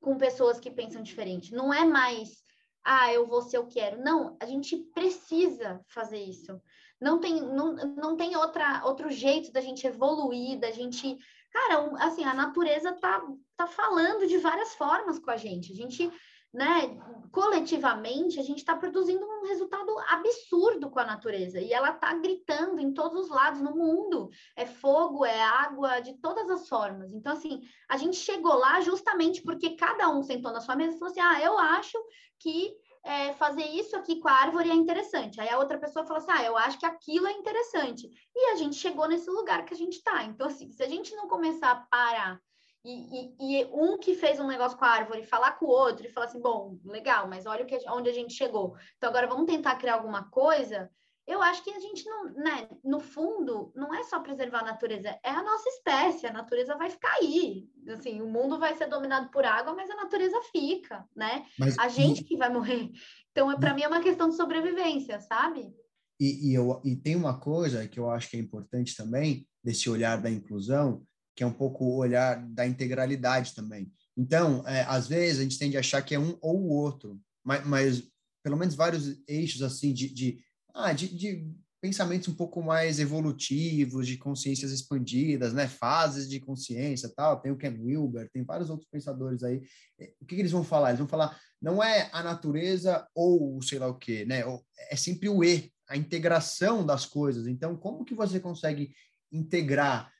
com 0.00 0.16
pessoas 0.16 0.60
que 0.60 0.70
pensam 0.70 1.02
diferente. 1.02 1.52
Não 1.52 1.74
é 1.74 1.84
mais 1.84 2.44
ah, 2.84 3.10
eu 3.10 3.26
vou 3.26 3.40
se 3.40 3.56
eu 3.56 3.66
quero. 3.66 3.98
Não, 4.02 4.36
a 4.38 4.44
gente 4.44 4.76
precisa 4.94 5.80
fazer 5.88 6.22
isso. 6.22 6.60
Não 7.00 7.18
tem, 7.18 7.40
não, 7.40 7.74
não 7.74 8.16
tem 8.16 8.36
outra, 8.36 8.82
outro 8.84 9.10
jeito 9.10 9.52
da 9.52 9.60
gente 9.60 9.86
evoluir, 9.86 10.58
da 10.58 10.70
gente. 10.70 11.18
Cara, 11.52 11.90
assim, 11.98 12.24
a 12.24 12.34
natureza 12.34 12.92
tá, 12.92 13.22
tá 13.56 13.66
falando 13.66 14.26
de 14.26 14.38
várias 14.38 14.74
formas 14.74 15.18
com 15.18 15.30
a 15.30 15.36
gente. 15.36 15.72
A 15.72 15.76
gente, 15.76 16.10
né, 16.52 16.98
coletivamente, 17.30 18.40
a 18.40 18.42
gente 18.42 18.58
está 18.58 18.76
produzindo 18.76 19.24
um 19.24 19.46
resultado 19.46 19.92
absurdo 20.08 20.90
com 20.90 20.98
a 20.98 21.04
natureza. 21.04 21.60
E 21.60 21.72
ela 21.72 21.92
tá 21.92 22.14
gritando 22.14 22.80
em 22.80 22.92
todos 22.92 23.24
os 23.24 23.28
lados 23.28 23.60
no 23.60 23.76
mundo. 23.76 24.30
É 24.56 24.66
fogo, 24.66 25.24
é 25.24 25.42
água, 25.42 26.00
de 26.00 26.14
todas 26.14 26.48
as 26.48 26.68
formas. 26.68 27.12
Então, 27.12 27.32
assim, 27.32 27.60
a 27.88 27.96
gente 27.96 28.16
chegou 28.16 28.54
lá 28.54 28.80
justamente 28.80 29.42
porque 29.42 29.76
cada 29.76 30.08
um 30.08 30.22
sentou 30.22 30.52
na 30.52 30.60
sua 30.60 30.74
mesa 30.74 30.96
e 30.96 30.98
falou 30.98 31.12
assim: 31.12 31.20
ah, 31.20 31.40
eu 31.42 31.58
acho 31.58 31.98
que 32.38 32.74
é, 33.04 33.32
fazer 33.34 33.64
isso 33.64 33.94
aqui 33.96 34.18
com 34.18 34.28
a 34.28 34.32
árvore 34.32 34.70
é 34.70 34.74
interessante. 34.74 35.40
Aí 35.40 35.48
a 35.48 35.58
outra 35.58 35.78
pessoa 35.78 36.06
fala 36.06 36.18
assim: 36.18 36.32
ah, 36.32 36.44
eu 36.44 36.56
acho 36.56 36.78
que 36.78 36.86
aquilo 36.86 37.26
é 37.26 37.32
interessante. 37.32 38.08
E 38.34 38.50
a 38.50 38.56
gente 38.56 38.76
chegou 38.76 39.06
nesse 39.06 39.28
lugar 39.30 39.64
que 39.64 39.74
a 39.74 39.76
gente 39.76 39.98
está. 39.98 40.24
Então, 40.24 40.46
assim, 40.46 40.70
se 40.70 40.82
a 40.82 40.88
gente 40.88 41.14
não 41.14 41.28
começar 41.28 41.70
a 41.70 41.76
parar 41.76 42.40
e, 42.82 42.92
e, 42.92 43.60
e, 43.60 43.64
um 43.72 43.98
que 43.98 44.14
fez 44.14 44.40
um 44.40 44.46
negócio 44.46 44.76
com 44.76 44.84
a 44.84 44.90
árvore 44.90 45.22
falar 45.22 45.52
com 45.52 45.66
o 45.66 45.70
outro 45.70 46.06
e 46.06 46.10
falar 46.10 46.26
assim: 46.26 46.40
bom, 46.40 46.78
legal, 46.84 47.28
mas 47.28 47.44
olha 47.44 47.64
o 47.64 47.66
que, 47.66 47.78
onde 47.90 48.08
a 48.08 48.12
gente 48.12 48.32
chegou. 48.32 48.74
Então, 48.96 49.10
agora 49.10 49.26
vamos 49.26 49.46
tentar 49.46 49.76
criar 49.76 49.94
alguma 49.94 50.30
coisa 50.30 50.90
eu 51.26 51.40
acho 51.40 51.64
que 51.64 51.70
a 51.70 51.80
gente 51.80 52.04
não, 52.04 52.24
né, 52.34 52.68
no 52.84 53.00
fundo, 53.00 53.72
não 53.74 53.94
é 53.94 54.04
só 54.04 54.20
preservar 54.20 54.60
a 54.60 54.66
natureza, 54.66 55.08
é 55.24 55.30
a 55.30 55.42
nossa 55.42 55.68
espécie, 55.70 56.26
a 56.26 56.32
natureza 56.32 56.76
vai 56.76 56.90
ficar 56.90 57.12
aí. 57.14 57.66
Assim, 57.88 58.20
o 58.20 58.28
mundo 58.28 58.58
vai 58.58 58.74
ser 58.76 58.88
dominado 58.88 59.30
por 59.30 59.44
água, 59.44 59.74
mas 59.74 59.88
a 59.90 59.96
natureza 59.96 60.38
fica, 60.52 61.04
né? 61.16 61.46
Mas, 61.58 61.78
a 61.78 61.88
gente 61.88 62.20
e... 62.20 62.24
que 62.24 62.36
vai 62.36 62.52
morrer. 62.52 62.90
Então, 63.30 63.50
é, 63.50 63.58
para 63.58 63.72
mim, 63.72 63.82
é 63.82 63.88
uma 63.88 64.02
questão 64.02 64.28
de 64.28 64.36
sobrevivência, 64.36 65.18
sabe? 65.20 65.74
E, 66.20 66.50
e, 66.50 66.54
eu, 66.54 66.80
e 66.84 66.94
tem 66.94 67.16
uma 67.16 67.40
coisa 67.40 67.88
que 67.88 67.98
eu 67.98 68.10
acho 68.10 68.28
que 68.30 68.36
é 68.36 68.40
importante 68.40 68.94
também, 68.94 69.48
desse 69.62 69.88
olhar 69.88 70.20
da 70.20 70.30
inclusão, 70.30 71.02
que 71.34 71.42
é 71.42 71.46
um 71.46 71.52
pouco 71.52 71.84
o 71.84 71.96
olhar 71.96 72.36
da 72.48 72.66
integralidade 72.66 73.54
também. 73.54 73.90
Então, 74.16 74.62
é, 74.68 74.82
às 74.82 75.08
vezes, 75.08 75.40
a 75.40 75.42
gente 75.42 75.58
tende 75.58 75.76
a 75.76 75.80
achar 75.80 76.02
que 76.02 76.14
é 76.14 76.18
um 76.18 76.36
ou 76.40 76.60
o 76.60 76.68
outro, 76.68 77.18
mas, 77.42 77.66
mas 77.66 78.14
pelo 78.42 78.56
menos 78.56 78.74
vários 78.74 79.18
eixos 79.26 79.62
assim 79.62 79.92
de, 79.92 80.12
de 80.12 80.38
ah, 80.74 80.92
de, 80.92 81.08
de 81.08 81.54
pensamentos 81.80 82.28
um 82.28 82.34
pouco 82.34 82.62
mais 82.62 82.98
evolutivos, 82.98 84.06
de 84.06 84.16
consciências 84.16 84.72
expandidas, 84.72 85.52
né? 85.52 85.68
Fases 85.68 86.28
de 86.28 86.40
consciência, 86.40 87.12
tal. 87.14 87.40
Tem 87.40 87.52
o 87.52 87.58
Ken 87.58 87.76
Wilber, 87.78 88.30
tem 88.32 88.42
vários 88.42 88.70
outros 88.70 88.88
pensadores 88.90 89.42
aí. 89.42 89.62
É, 90.00 90.12
o 90.20 90.24
que, 90.24 90.34
que, 90.34 90.40
eles 90.40 90.52
vão 90.52 90.64
falar? 90.64 90.88
Eles 90.88 91.00
vão 91.00 91.08
falar 91.08 91.38
não 91.60 91.82
é 91.82 92.10
a 92.12 92.22
natureza 92.22 93.06
ou 93.14 93.60
sei 93.62 93.78
lá 93.78 93.88
o 93.88 93.98
quê, 93.98 94.24
né? 94.24 94.42
É 94.90 94.96
sempre 94.96 95.28
o 95.28 95.44
e, 95.44 95.70
a 95.88 95.96
integração 95.96 96.84
das 96.84 97.06
coisas. 97.06 97.46
Então, 97.46 97.76
como 97.76 98.04
que 98.04 98.14
você 98.14 98.40
consegue 98.40 98.94
integrar 99.32 100.10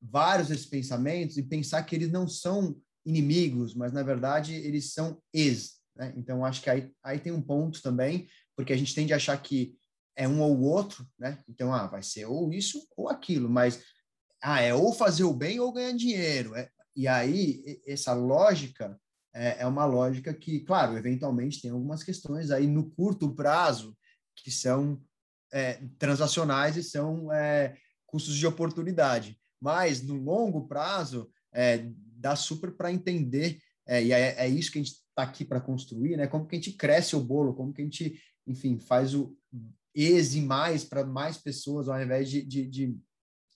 vários 0.00 0.48
desses 0.48 0.66
pensamentos 0.66 1.36
e 1.36 1.42
pensar 1.42 1.82
que 1.82 1.96
eles 1.96 2.10
não 2.10 2.28
são 2.28 2.76
inimigos, 3.04 3.74
mas 3.74 3.92
na 3.92 4.02
verdade 4.02 4.54
eles 4.54 4.92
são 4.92 5.18
ex, 5.32 5.76
né? 5.96 6.12
Então, 6.16 6.44
acho 6.44 6.62
que 6.62 6.68
aí, 6.68 6.92
aí 7.02 7.18
tem 7.18 7.32
um 7.32 7.40
ponto 7.40 7.80
também, 7.80 8.28
porque 8.54 8.72
a 8.72 8.76
gente 8.76 8.94
tende 8.94 9.12
a 9.12 9.16
achar 9.16 9.40
que 9.40 9.74
é 10.16 10.26
um 10.26 10.40
ou 10.40 10.60
outro, 10.62 11.06
né? 11.18 11.38
Então, 11.48 11.72
ah, 11.72 11.86
vai 11.86 12.02
ser 12.02 12.24
ou 12.24 12.52
isso 12.52 12.86
ou 12.96 13.08
aquilo, 13.08 13.48
mas 13.48 13.82
ah, 14.42 14.60
é 14.60 14.74
ou 14.74 14.92
fazer 14.92 15.24
o 15.24 15.34
bem 15.34 15.60
ou 15.60 15.72
ganhar 15.72 15.92
dinheiro. 15.92 16.54
É, 16.54 16.70
e 16.94 17.06
aí, 17.06 17.80
essa 17.86 18.14
lógica 18.14 18.98
é, 19.34 19.58
é 19.60 19.66
uma 19.66 19.84
lógica 19.84 20.32
que, 20.32 20.60
claro, 20.60 20.96
eventualmente 20.96 21.60
tem 21.60 21.70
algumas 21.70 22.02
questões 22.02 22.50
aí 22.50 22.66
no 22.66 22.90
curto 22.90 23.34
prazo 23.34 23.96
que 24.34 24.50
são 24.50 25.00
é, 25.52 25.74
transacionais 25.98 26.76
e 26.76 26.82
são 26.82 27.30
é, 27.30 27.76
custos 28.06 28.34
de 28.34 28.46
oportunidade. 28.46 29.38
Mas 29.60 30.02
no 30.02 30.14
longo 30.14 30.66
prazo, 30.66 31.30
é, 31.52 31.86
dá 32.16 32.34
super 32.34 32.72
para 32.72 32.92
entender, 32.92 33.58
é, 33.86 34.02
e 34.02 34.12
é, 34.12 34.34
é, 34.38 34.48
isso 34.48 34.72
que 34.72 34.78
a 34.78 34.82
gente 34.82 34.94
está 34.94 35.22
aqui 35.22 35.44
para 35.44 35.60
construir, 35.60 36.16
né? 36.16 36.26
Como 36.26 36.46
que 36.46 36.56
a 36.56 36.58
gente 36.58 36.72
cresce 36.72 37.14
o 37.14 37.20
bolo, 37.20 37.54
como 37.54 37.72
que 37.72 37.82
a 37.82 37.84
gente, 37.84 38.18
enfim, 38.46 38.78
faz 38.78 39.14
o 39.14 39.36
exe 39.96 40.40
mais 40.42 40.84
para 40.84 41.04
mais 41.04 41.38
pessoas 41.38 41.88
ao 41.88 42.00
invés 42.00 42.28
de, 42.28 42.42
de, 42.42 42.66
de, 42.66 42.98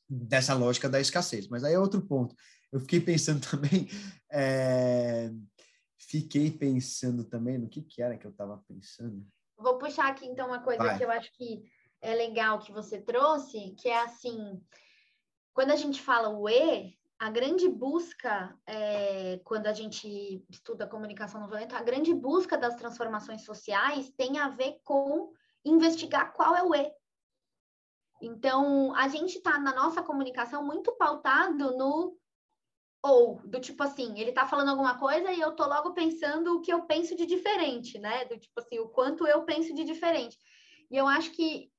dessa 0.09 0.55
lógica 0.55 0.89
da 0.89 1.01
escassez. 1.01 1.49
Mas 1.49 1.63
aí 1.63 1.75
é 1.75 1.79
outro 1.79 2.01
ponto. 2.01 2.35
Eu 2.73 2.81
fiquei 2.81 3.01
pensando 3.01 3.41
também, 3.47 3.89
é, 4.33 5.31
fiquei 5.99 6.51
pensando 6.51 7.25
também 7.25 7.59
no 7.59 7.69
que, 7.69 7.83
que 7.83 8.03
era 8.03 8.17
que 8.17 8.27
eu 8.27 8.31
estava 8.31 8.63
pensando. 8.67 9.27
Vou 9.59 9.79
puxar 9.79 10.09
aqui 10.09 10.27
então 10.27 10.47
uma 10.47 10.63
coisa 10.63 10.83
Vai. 10.83 10.97
que 10.97 11.05
eu 11.05 11.11
acho 11.11 11.31
que 11.35 11.63
é 12.01 12.15
legal 12.15 12.59
que 12.59 12.73
você 12.73 12.99
trouxe, 12.99 13.75
que 13.79 13.89
é 13.89 14.03
assim, 14.03 14.59
quando 15.53 15.71
a 15.71 15.77
gente 15.77 16.01
fala 16.01 16.31
o 16.31 16.49
E, 16.49 16.99
a 17.19 17.29
grande 17.29 17.69
busca, 17.69 18.57
é, 18.67 19.39
quando 19.45 19.67
a 19.67 19.75
gente 19.75 20.43
estuda 20.49 20.87
comunicação 20.87 21.39
não 21.39 21.49
violenta, 21.49 21.77
a 21.77 21.83
grande 21.83 22.15
busca 22.15 22.57
das 22.57 22.77
transformações 22.77 23.45
sociais 23.45 24.11
tem 24.17 24.39
a 24.39 24.49
ver 24.49 24.81
com 24.83 25.31
investigar 25.65 26.33
qual 26.33 26.57
é 26.57 26.63
o 26.63 26.75
E. 26.75 26.93
Então, 28.23 28.95
a 28.95 29.09
gente 29.09 29.39
está 29.39 29.59
na 29.59 29.75
nossa 29.75 30.03
comunicação 30.03 30.65
muito 30.65 30.93
pautado 30.97 31.77
no 31.77 32.19
ou, 33.03 33.41
do 33.47 33.59
tipo 33.59 33.83
assim, 33.83 34.19
ele 34.19 34.29
está 34.29 34.47
falando 34.47 34.69
alguma 34.69 34.99
coisa 34.99 35.33
e 35.33 35.41
eu 35.41 35.53
tô 35.53 35.67
logo 35.67 35.95
pensando 35.95 36.57
o 36.57 36.61
que 36.61 36.71
eu 36.71 36.83
penso 36.83 37.17
de 37.17 37.25
diferente, 37.25 37.99
né? 37.99 38.27
Do 38.27 38.39
tipo 38.39 38.61
assim, 38.61 38.79
o 38.79 38.89
quanto 38.89 39.27
eu 39.27 39.43
penso 39.45 39.75
de 39.75 39.85
diferente. 39.85 40.37
E 40.91 40.97
eu 40.97 41.07
acho 41.07 41.31
que 41.33 41.73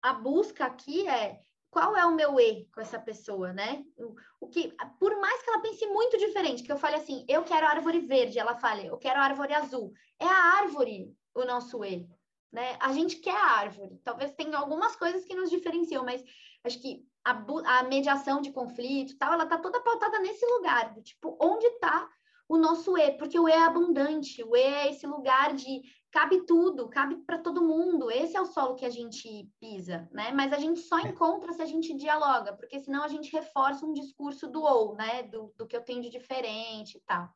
a 0.00 0.12
busca 0.12 0.64
aqui 0.64 1.08
é 1.08 1.40
qual 1.70 1.96
é 1.96 2.04
o 2.04 2.14
meu 2.14 2.38
E 2.38 2.68
com 2.72 2.80
essa 2.80 3.00
pessoa, 3.00 3.52
né? 3.52 3.82
O, 3.96 4.14
o, 4.42 4.48
que, 4.48 4.72
por 5.00 5.18
mais 5.18 5.42
que 5.42 5.50
ela 5.50 5.62
pense 5.62 5.86
muito 5.86 6.16
diferente, 6.18 6.62
que 6.62 6.70
eu 6.70 6.76
fale 6.76 6.96
assim, 6.96 7.24
eu 7.28 7.42
quero 7.42 7.66
árvore 7.66 8.00
verde, 8.00 8.38
ela 8.38 8.54
fale, 8.54 8.86
eu 8.86 8.98
quero 8.98 9.18
árvore 9.18 9.54
azul. 9.54 9.92
É 10.20 10.26
a 10.26 10.58
árvore 10.60 11.12
o 11.34 11.44
nosso 11.44 11.84
E, 11.84 12.06
né? 12.52 12.76
A 12.80 12.92
gente 12.92 13.16
quer 13.16 13.34
a 13.34 13.58
árvore. 13.58 14.00
Talvez 14.04 14.32
tenha 14.32 14.58
algumas 14.58 14.94
coisas 14.94 15.24
que 15.24 15.34
nos 15.34 15.50
diferenciam, 15.50 16.04
mas 16.04 16.22
acho 16.64 16.80
que 16.80 17.04
a, 17.24 17.44
a 17.78 17.82
mediação 17.84 18.40
de 18.40 18.52
conflito, 18.52 19.16
tal, 19.16 19.32
ela 19.32 19.46
tá 19.46 19.58
toda 19.58 19.80
pautada 19.80 20.18
nesse 20.18 20.44
lugar, 20.46 20.92
do 20.92 21.02
tipo, 21.02 21.36
onde 21.40 21.66
está 21.66 22.08
o 22.48 22.58
nosso 22.58 22.98
E, 22.98 23.12
porque 23.12 23.38
o 23.38 23.48
E 23.48 23.52
é 23.52 23.62
abundante, 23.62 24.42
o 24.42 24.54
E 24.54 24.60
é 24.60 24.90
esse 24.90 25.06
lugar 25.06 25.54
de 25.54 25.82
cabe 26.10 26.44
tudo, 26.44 26.88
cabe 26.88 27.16
para 27.24 27.38
todo 27.38 27.66
mundo. 27.66 28.10
Esse 28.10 28.36
é 28.36 28.40
o 28.40 28.46
solo 28.46 28.74
que 28.74 28.84
a 28.84 28.90
gente 28.90 29.48
pisa, 29.58 30.06
né? 30.12 30.30
Mas 30.32 30.52
a 30.52 30.58
gente 30.58 30.80
só 30.80 30.98
é. 30.98 31.08
encontra 31.08 31.52
se 31.54 31.62
a 31.62 31.66
gente 31.66 31.94
dialoga, 31.94 32.52
porque 32.52 32.78
senão 32.78 33.02
a 33.02 33.08
gente 33.08 33.32
reforça 33.32 33.86
um 33.86 33.94
discurso 33.94 34.46
do 34.46 34.62
ou, 34.62 34.94
né? 34.94 35.22
Do, 35.22 35.54
do 35.56 35.66
que 35.66 35.74
eu 35.74 35.82
tenho 35.82 36.02
de 36.02 36.10
diferente 36.10 36.98
e 36.98 37.00
tal. 37.00 37.30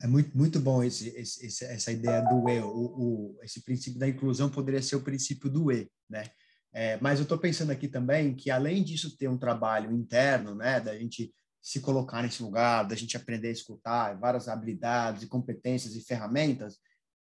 É 0.00 0.06
muito, 0.06 0.36
muito 0.36 0.60
bom 0.60 0.82
esse, 0.82 1.08
esse, 1.08 1.64
essa 1.64 1.90
ideia 1.90 2.20
do 2.22 2.48
E. 2.48 2.60
O, 2.60 2.68
o, 2.68 3.38
esse 3.42 3.62
princípio 3.62 3.98
da 3.98 4.08
inclusão 4.08 4.50
poderia 4.50 4.82
ser 4.82 4.96
o 4.96 5.02
princípio 5.02 5.50
do 5.50 5.72
E, 5.72 5.90
né? 6.08 6.24
É, 6.72 6.98
mas 7.00 7.18
eu 7.18 7.22
estou 7.22 7.38
pensando 7.38 7.70
aqui 7.70 7.88
também 7.88 8.34
que, 8.34 8.50
além 8.50 8.84
disso 8.84 9.16
ter 9.16 9.28
um 9.28 9.38
trabalho 9.38 9.90
interno, 9.90 10.54
né, 10.54 10.78
da 10.78 10.94
gente 10.98 11.32
se 11.62 11.80
colocar 11.80 12.22
nesse 12.22 12.42
lugar, 12.42 12.84
da 12.84 12.94
gente 12.94 13.16
aprender 13.16 13.48
a 13.48 13.52
escutar, 13.52 14.18
várias 14.18 14.46
habilidades 14.46 15.22
e 15.22 15.26
competências 15.26 15.96
e 15.96 16.04
ferramentas, 16.04 16.78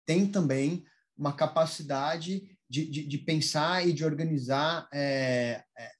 tem 0.04 0.26
também 0.26 0.84
uma 1.16 1.32
capacidade 1.32 2.42
de, 2.68 2.90
de, 2.90 3.06
de 3.06 3.18
pensar 3.18 3.86
e 3.86 3.92
de 3.92 4.04
organizar 4.04 4.88
é, 4.92 5.62
é, 5.78 5.90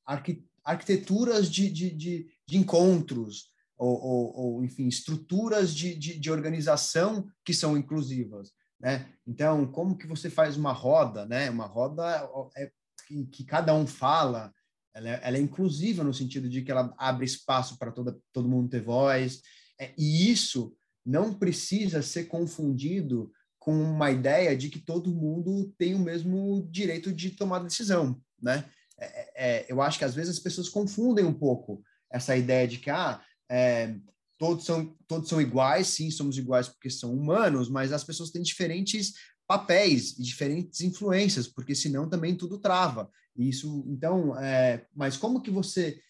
arquiteturas 0.65 1.51
de, 1.51 1.71
de, 1.71 1.91
de, 1.91 2.57
encontros, 2.57 3.51
ou, 3.79 4.03
ou, 4.03 4.37
ou, 4.37 4.65
enfim, 4.65 4.89
estruturas 4.89 5.73
de, 5.75 5.95
de, 5.95 6.19
de 6.19 6.31
organização 6.31 7.27
que 7.45 7.55
são 7.55 7.79
inclusivas. 7.79 8.51
Né? 8.81 9.09
Então, 9.27 9.67
como 9.67 9.97
que 9.97 10.07
você 10.07 10.29
faz 10.29 10.57
uma 10.57 10.73
roda, 10.73 11.25
né? 11.25 11.49
Uma 11.49 11.67
roda 11.67 12.29
é, 12.57 12.71
que, 13.07 13.27
que 13.27 13.45
cada 13.45 13.75
um 13.75 13.87
fala, 13.87 14.53
ela 14.95 15.09
é, 15.09 15.21
ela 15.23 15.37
é, 15.37 15.41
inclusiva 15.41 16.05
no 16.05 16.13
sentido 16.13 16.49
de 16.49 16.63
que 16.63 16.71
ela 16.71 16.93
abre 16.99 17.25
espaço 17.25 17.79
para 17.79 17.93
todo 17.93 18.49
mundo 18.49 18.69
ter 18.69 18.83
voz, 18.83 19.41
é, 19.81 19.93
e 19.97 20.31
isso 20.31 20.75
não 21.05 21.33
precisa 21.33 22.03
ser 22.03 22.25
confundido 22.25 23.33
com 23.59 23.73
uma 23.73 24.11
ideia 24.11 24.57
de 24.57 24.69
que 24.69 24.79
todo 24.79 25.15
mundo 25.15 25.73
tem 25.77 25.95
o 25.95 25.99
mesmo 25.99 26.67
direito 26.71 27.13
de 27.13 27.31
tomar 27.31 27.61
decisão, 27.61 28.21
né? 28.41 28.65
É, 29.01 29.07
é, 29.07 29.31
é, 29.35 29.67
eu 29.69 29.81
acho 29.81 29.99
que 29.99 30.05
às 30.05 30.15
vezes 30.15 30.37
as 30.37 30.43
pessoas 30.43 30.69
confundem 30.69 31.25
um 31.25 31.33
pouco 31.33 31.83
essa 32.11 32.37
ideia 32.37 32.67
de 32.67 32.79
que 32.79 32.91
ah, 32.91 33.23
é, 33.51 33.95
todos 34.39 34.65
são 34.65 34.97
todos 35.07 35.29
são 35.29 35.41
iguais, 35.41 35.89
sim, 35.89 36.11
somos 36.11 36.39
iguais 36.39 36.69
porque 36.69 36.91
são 36.91 37.13
humanos, 37.13 37.69
mas 37.69 37.93
as 37.93 38.05
pessoas 38.05 38.31
têm 38.31 38.43
diferentes 38.43 39.15
papéis 39.47 40.19
e 40.19 40.23
diferentes 40.23 40.81
influências, 40.83 41.49
porque 41.49 41.75
senão 41.75 42.09
também 42.09 42.37
tudo 42.37 42.59
trava. 42.59 43.11
Isso, 43.37 43.85
então, 43.89 44.39
é, 44.39 44.87
mas 44.95 45.17
como 45.17 45.41
que 45.41 45.51
você 45.51 46.01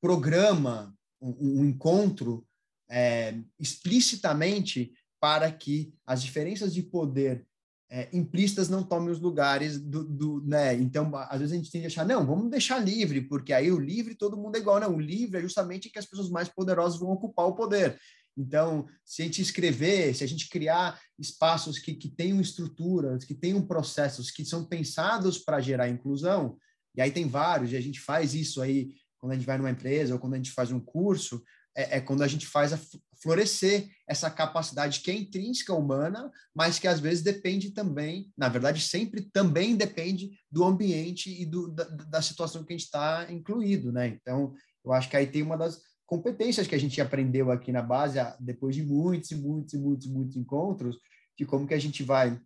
programa 0.00 0.94
um, 1.20 1.60
um 1.60 1.64
encontro 1.64 2.46
é, 2.90 3.38
explicitamente 3.58 4.92
para 5.18 5.50
que 5.50 5.94
as 6.06 6.22
diferenças 6.22 6.74
de 6.74 6.82
poder 6.82 7.46
é, 7.90 8.08
implícitas 8.12 8.68
não 8.68 8.82
tomem 8.82 9.10
os 9.10 9.20
lugares 9.20 9.78
do, 9.78 10.04
do, 10.04 10.42
né? 10.44 10.74
Então, 10.74 11.10
às 11.14 11.40
vezes 11.40 11.52
a 11.52 11.56
gente 11.56 11.70
tem 11.70 11.80
que 11.80 11.86
achar, 11.86 12.04
não, 12.04 12.26
vamos 12.26 12.50
deixar 12.50 12.78
livre, 12.78 13.20
porque 13.22 13.52
aí 13.52 13.70
o 13.70 13.78
livre 13.78 14.14
todo 14.14 14.36
mundo 14.36 14.56
é 14.56 14.58
igual. 14.58 14.80
Não, 14.80 14.94
o 14.94 15.00
livre 15.00 15.38
é 15.38 15.42
justamente 15.42 15.90
que 15.90 15.98
as 15.98 16.06
pessoas 16.06 16.30
mais 16.30 16.48
poderosas 16.48 16.98
vão 16.98 17.10
ocupar 17.10 17.46
o 17.46 17.54
poder. 17.54 17.98
Então, 18.36 18.86
se 19.04 19.22
a 19.22 19.24
gente 19.24 19.40
escrever, 19.40 20.14
se 20.14 20.24
a 20.24 20.26
gente 20.26 20.48
criar 20.48 21.00
espaços 21.18 21.78
que, 21.78 21.94
que 21.94 22.08
tenham 22.08 22.40
estruturas, 22.40 23.24
que 23.24 23.34
tenham 23.34 23.64
processos 23.64 24.30
que 24.30 24.44
são 24.44 24.64
pensados 24.64 25.38
para 25.38 25.60
gerar 25.60 25.88
inclusão, 25.88 26.56
e 26.96 27.00
aí 27.00 27.10
tem 27.10 27.28
vários, 27.28 27.72
e 27.72 27.76
a 27.76 27.80
gente 27.80 28.00
faz 28.00 28.34
isso 28.34 28.60
aí 28.60 28.94
quando 29.18 29.32
a 29.32 29.34
gente 29.36 29.46
vai 29.46 29.56
numa 29.56 29.70
empresa 29.70 30.12
ou 30.12 30.20
quando 30.20 30.34
a 30.34 30.36
gente 30.36 30.50
faz 30.50 30.70
um 30.70 30.80
curso, 30.80 31.42
é, 31.74 31.96
é 31.96 32.00
quando 32.00 32.22
a 32.22 32.28
gente 32.28 32.46
faz 32.46 32.72
a 32.72 32.78
florescer 33.24 33.88
essa 34.06 34.30
capacidade 34.30 35.00
que 35.00 35.10
é 35.10 35.14
intrínseca 35.14 35.72
humana, 35.72 36.30
mas 36.54 36.78
que 36.78 36.86
às 36.86 37.00
vezes 37.00 37.24
depende 37.24 37.70
também, 37.70 38.30
na 38.36 38.50
verdade, 38.50 38.82
sempre 38.82 39.22
também 39.22 39.74
depende 39.74 40.38
do 40.50 40.62
ambiente 40.62 41.30
e 41.30 41.46
do, 41.46 41.68
da, 41.68 41.84
da 41.84 42.20
situação 42.20 42.62
que 42.62 42.74
a 42.74 42.76
gente 42.76 42.84
está 42.84 43.26
incluído, 43.32 43.90
né? 43.90 44.08
Então, 44.08 44.54
eu 44.84 44.92
acho 44.92 45.08
que 45.08 45.16
aí 45.16 45.26
tem 45.26 45.40
uma 45.40 45.56
das 45.56 45.80
competências 46.04 46.66
que 46.66 46.74
a 46.74 46.78
gente 46.78 47.00
aprendeu 47.00 47.50
aqui 47.50 47.72
na 47.72 47.80
base, 47.80 48.18
depois 48.38 48.76
de 48.76 48.82
muitos 48.82 49.30
e 49.30 49.34
muitos 49.34 49.72
e 49.72 49.78
muitos, 49.78 50.06
muitos 50.06 50.36
encontros, 50.36 50.98
de 51.36 51.46
como 51.46 51.66
que 51.66 51.74
a 51.74 51.80
gente 51.80 52.02
vai 52.02 52.38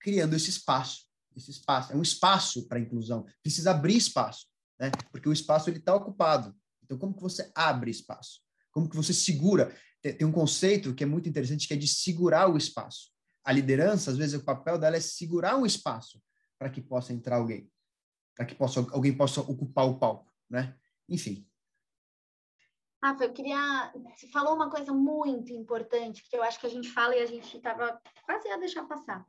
criando 0.00 0.34
esse 0.34 0.48
espaço, 0.48 1.04
esse 1.36 1.50
espaço, 1.50 1.92
é 1.92 1.96
um 1.96 2.02
espaço 2.02 2.66
para 2.66 2.80
inclusão, 2.80 3.26
precisa 3.42 3.72
abrir 3.72 3.98
espaço, 3.98 4.46
né? 4.80 4.90
Porque 5.12 5.28
o 5.28 5.34
espaço 5.34 5.68
ele 5.68 5.80
está 5.80 5.94
ocupado. 5.94 6.56
Então, 6.82 6.96
como 6.96 7.14
que 7.14 7.20
você 7.20 7.52
abre 7.54 7.90
espaço? 7.90 8.45
Como 8.76 8.90
que 8.90 8.96
você 8.96 9.14
segura? 9.14 9.74
Tem 10.02 10.26
um 10.26 10.30
conceito 10.30 10.94
que 10.94 11.02
é 11.02 11.06
muito 11.06 11.26
interessante, 11.26 11.66
que 11.66 11.72
é 11.72 11.78
de 11.78 11.88
segurar 11.88 12.46
o 12.46 12.58
espaço. 12.58 13.10
A 13.42 13.50
liderança, 13.50 14.10
às 14.10 14.18
vezes, 14.18 14.38
o 14.38 14.44
papel 14.44 14.78
dela 14.78 14.98
é 14.98 15.00
segurar 15.00 15.56
um 15.56 15.64
espaço 15.64 16.22
para 16.58 16.68
que 16.68 16.82
possa 16.82 17.14
entrar 17.14 17.36
alguém, 17.36 17.72
para 18.34 18.44
que 18.44 18.54
possa, 18.54 18.80
alguém 18.92 19.16
possa 19.16 19.40
ocupar 19.40 19.86
o 19.86 19.98
palco, 19.98 20.30
né? 20.50 20.76
Enfim. 21.08 21.48
Rafa, 23.02 23.24
eu 23.24 23.32
queria. 23.32 23.90
Você 24.14 24.28
falou 24.28 24.54
uma 24.54 24.68
coisa 24.68 24.92
muito 24.92 25.54
importante, 25.54 26.22
que 26.28 26.36
eu 26.36 26.42
acho 26.42 26.60
que 26.60 26.66
a 26.66 26.70
gente 26.70 26.90
fala 26.90 27.16
e 27.16 27.22
a 27.22 27.26
gente 27.26 27.56
estava 27.56 27.98
quase 28.26 28.46
a 28.50 28.58
deixar 28.58 28.84
passar. 28.84 29.24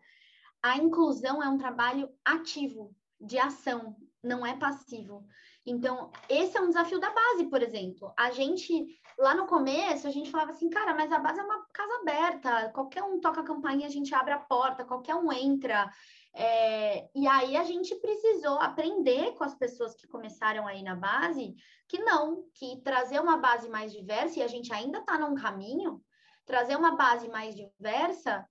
A 0.62 0.76
inclusão 0.76 1.42
é 1.42 1.48
um 1.48 1.58
trabalho 1.58 2.10
ativo, 2.26 2.94
de 3.18 3.40
ação, 3.40 3.96
não 4.22 4.46
é 4.46 4.58
passivo. 4.58 5.26
Então, 5.66 6.12
esse 6.30 6.58
é 6.58 6.62
um 6.62 6.70
desafio 6.70 6.98
da 6.98 7.10
base, 7.10 7.46
por 7.50 7.62
exemplo. 7.62 8.14
A 8.18 8.32
gente, 8.32 9.00
lá 9.18 9.34
no 9.34 9.48
começo, 9.48 10.08
a 10.08 10.12
gente 10.12 10.30
falava 10.30 10.52
assim, 10.52 10.70
cara, 10.70 10.94
mas 10.94 11.12
a 11.12 11.20
base 11.20 11.40
é 11.40 11.44
uma 11.44 11.66
casa 11.74 11.94
aberta, 12.02 12.70
qualquer 12.70 13.04
um 13.04 13.20
toca 13.20 13.42
a 13.42 13.44
campainha, 13.44 13.88
a 13.88 13.90
gente 13.90 14.14
abre 14.14 14.34
a 14.34 14.40
porta, 14.40 14.86
qualquer 14.86 15.16
um 15.16 15.32
entra. 15.32 15.90
É, 16.34 17.10
e 17.16 17.28
aí 17.28 17.58
a 17.58 17.64
gente 17.64 17.96
precisou 17.96 18.60
aprender 18.60 19.34
com 19.34 19.44
as 19.44 19.56
pessoas 19.56 19.96
que 19.96 20.08
começaram 20.08 20.68
aí 20.68 20.84
na 20.84 20.96
base 20.96 21.56
que 21.88 22.00
não, 22.00 22.44
que 22.54 22.82
trazer 22.82 23.20
uma 23.20 23.38
base 23.38 23.70
mais 23.70 23.92
diversa, 23.92 24.40
e 24.40 24.44
a 24.44 24.48
gente 24.48 24.74
ainda 24.74 25.00
está 25.00 25.18
num 25.18 25.36
caminho, 25.36 26.04
trazer 26.46 26.76
uma 26.76 26.96
base 26.96 27.30
mais 27.30 27.56
diversa 27.56 28.48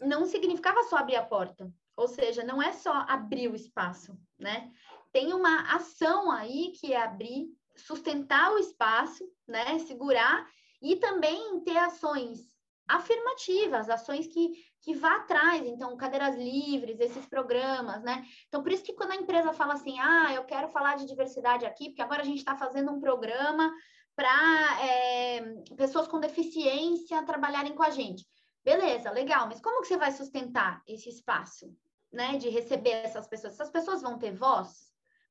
não 0.00 0.26
significava 0.26 0.84
só 0.84 0.98
abrir 0.98 1.16
a 1.16 1.24
porta. 1.24 1.72
Ou 1.96 2.06
seja, 2.06 2.44
não 2.44 2.62
é 2.62 2.72
só 2.72 2.92
abrir 3.08 3.48
o 3.48 3.56
espaço, 3.56 4.16
né? 4.38 4.70
tem 5.12 5.32
uma 5.32 5.74
ação 5.74 6.30
aí 6.30 6.72
que 6.78 6.92
é 6.92 7.02
abrir, 7.02 7.48
sustentar 7.78 8.52
o 8.52 8.58
espaço, 8.58 9.24
né? 9.46 9.78
Segurar 9.80 10.46
e 10.80 10.96
também 10.96 11.60
ter 11.60 11.76
ações 11.76 12.56
afirmativas, 12.86 13.90
ações 13.90 14.26
que, 14.26 14.52
que 14.80 14.94
vá 14.94 15.16
atrás, 15.16 15.66
então, 15.66 15.96
cadeiras 15.96 16.36
livres, 16.36 16.98
esses 17.00 17.26
programas, 17.26 18.02
né? 18.02 18.24
Então, 18.46 18.62
por 18.62 18.72
isso 18.72 18.82
que 18.82 18.94
quando 18.94 19.12
a 19.12 19.16
empresa 19.16 19.52
fala 19.52 19.74
assim, 19.74 19.98
ah, 20.00 20.32
eu 20.32 20.44
quero 20.44 20.68
falar 20.68 20.96
de 20.96 21.06
diversidade 21.06 21.66
aqui, 21.66 21.90
porque 21.90 22.02
agora 22.02 22.22
a 22.22 22.24
gente 22.24 22.38
está 22.38 22.56
fazendo 22.56 22.90
um 22.90 23.00
programa 23.00 23.70
para 24.16 24.82
é, 24.82 25.40
pessoas 25.76 26.08
com 26.08 26.18
deficiência 26.18 27.24
trabalharem 27.24 27.74
com 27.74 27.82
a 27.82 27.90
gente. 27.90 28.26
Beleza, 28.64 29.10
legal, 29.10 29.46
mas 29.46 29.60
como 29.60 29.82
que 29.82 29.88
você 29.88 29.96
vai 29.96 30.12
sustentar 30.12 30.82
esse 30.86 31.08
espaço, 31.08 31.74
né? 32.10 32.38
De 32.38 32.48
receber 32.48 33.04
essas 33.04 33.28
pessoas? 33.28 33.54
Essas 33.54 33.70
pessoas 33.70 34.00
vão 34.00 34.18
ter 34.18 34.32
voz? 34.32 34.88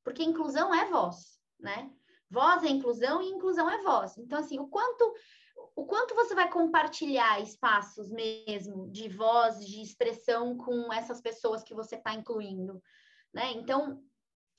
porque 0.07 0.23
inclusão 0.23 0.73
é 0.73 0.85
voz, 0.85 1.37
né? 1.59 1.91
Voz 2.29 2.63
é 2.63 2.69
inclusão 2.69 3.21
e 3.21 3.29
inclusão 3.29 3.69
é 3.69 3.81
voz. 3.81 4.17
Então, 4.17 4.39
assim, 4.39 4.59
o 4.59 4.67
quanto 4.67 5.15
o 5.75 5.85
quanto 5.85 6.15
você 6.15 6.33
vai 6.33 6.49
compartilhar 6.49 7.39
espaços 7.39 8.09
mesmo 8.09 8.89
de 8.91 9.09
voz, 9.09 9.65
de 9.65 9.81
expressão 9.81 10.57
com 10.57 10.91
essas 10.91 11.21
pessoas 11.21 11.63
que 11.63 11.73
você 11.73 11.95
está 11.95 12.13
incluindo, 12.13 12.81
né? 13.33 13.51
Então, 13.51 14.03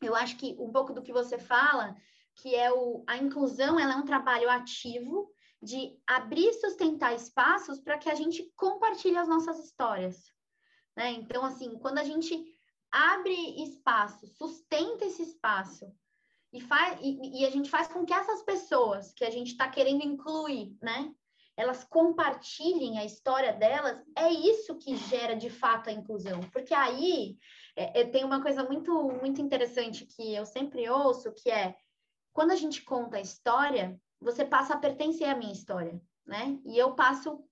eu 0.01 0.15
acho 0.15 0.37
que 0.37 0.57
um 0.59 0.71
pouco 0.71 0.93
do 0.93 1.03
que 1.03 1.13
você 1.13 1.39
fala, 1.39 1.97
que 2.37 2.55
é 2.55 2.73
o, 2.73 3.03
a 3.07 3.17
inclusão, 3.17 3.79
ela 3.79 3.95
é 3.95 3.97
um 3.97 4.05
trabalho 4.05 4.49
ativo 4.49 5.29
de 5.61 5.99
abrir 6.07 6.49
e 6.49 6.55
sustentar 6.55 7.15
espaços 7.15 7.81
para 7.81 7.99
que 7.99 8.09
a 8.09 8.15
gente 8.15 8.53
compartilhe 8.57 9.17
as 9.17 9.29
nossas 9.29 9.59
histórias, 9.59 10.33
né? 10.97 11.11
Então, 11.11 11.45
assim, 11.45 11.77
quando 11.79 11.99
a 11.99 12.05
gente 12.05 12.45
abre 12.93 13.63
espaço, 13.63 14.27
sustenta 14.29 15.05
esse 15.05 15.23
espaço 15.23 15.93
e, 16.53 16.61
faz, 16.61 16.99
e, 17.03 17.41
e 17.41 17.47
a 17.47 17.51
gente 17.51 17.69
faz 17.69 17.89
com 17.89 18.05
que 18.05 18.13
essas 18.13 18.43
pessoas 18.43 19.13
que 19.13 19.25
a 19.25 19.31
gente 19.31 19.49
está 19.49 19.69
querendo 19.69 20.03
incluir, 20.03 20.77
né? 20.83 21.13
Elas 21.57 21.85
compartilhem 21.85 22.99
a 22.99 23.05
história 23.05 23.53
delas, 23.53 24.01
é 24.17 24.31
isso 24.31 24.77
que 24.77 24.97
gera 24.97 25.35
de 25.35 25.51
fato 25.51 25.91
a 25.91 25.93
inclusão. 25.93 26.41
Porque 26.53 26.73
aí 26.73 27.37
é, 27.75 28.01
é, 28.01 28.05
tem 28.05 28.25
uma 28.25 28.41
coisa 28.41 28.63
muito, 28.63 28.93
muito 29.21 29.41
interessante 29.41 30.07
que 30.07 30.35
eu 30.35 30.47
sempre 30.47 30.89
ouço, 30.89 31.33
que 31.33 31.51
é 31.51 31.77
quando 32.33 32.53
a 32.53 32.57
gente 32.57 32.83
conta 32.83 33.17
a 33.17 33.21
história, 33.21 34.01
você 34.21 34.45
passa 34.45 34.75
a 34.75 34.79
pertencer 34.79 35.29
à 35.29 35.35
minha 35.35 35.53
história, 35.53 36.01
né? 36.25 36.59
E 36.65 36.79
eu 36.79 36.95
passo, 36.95 37.45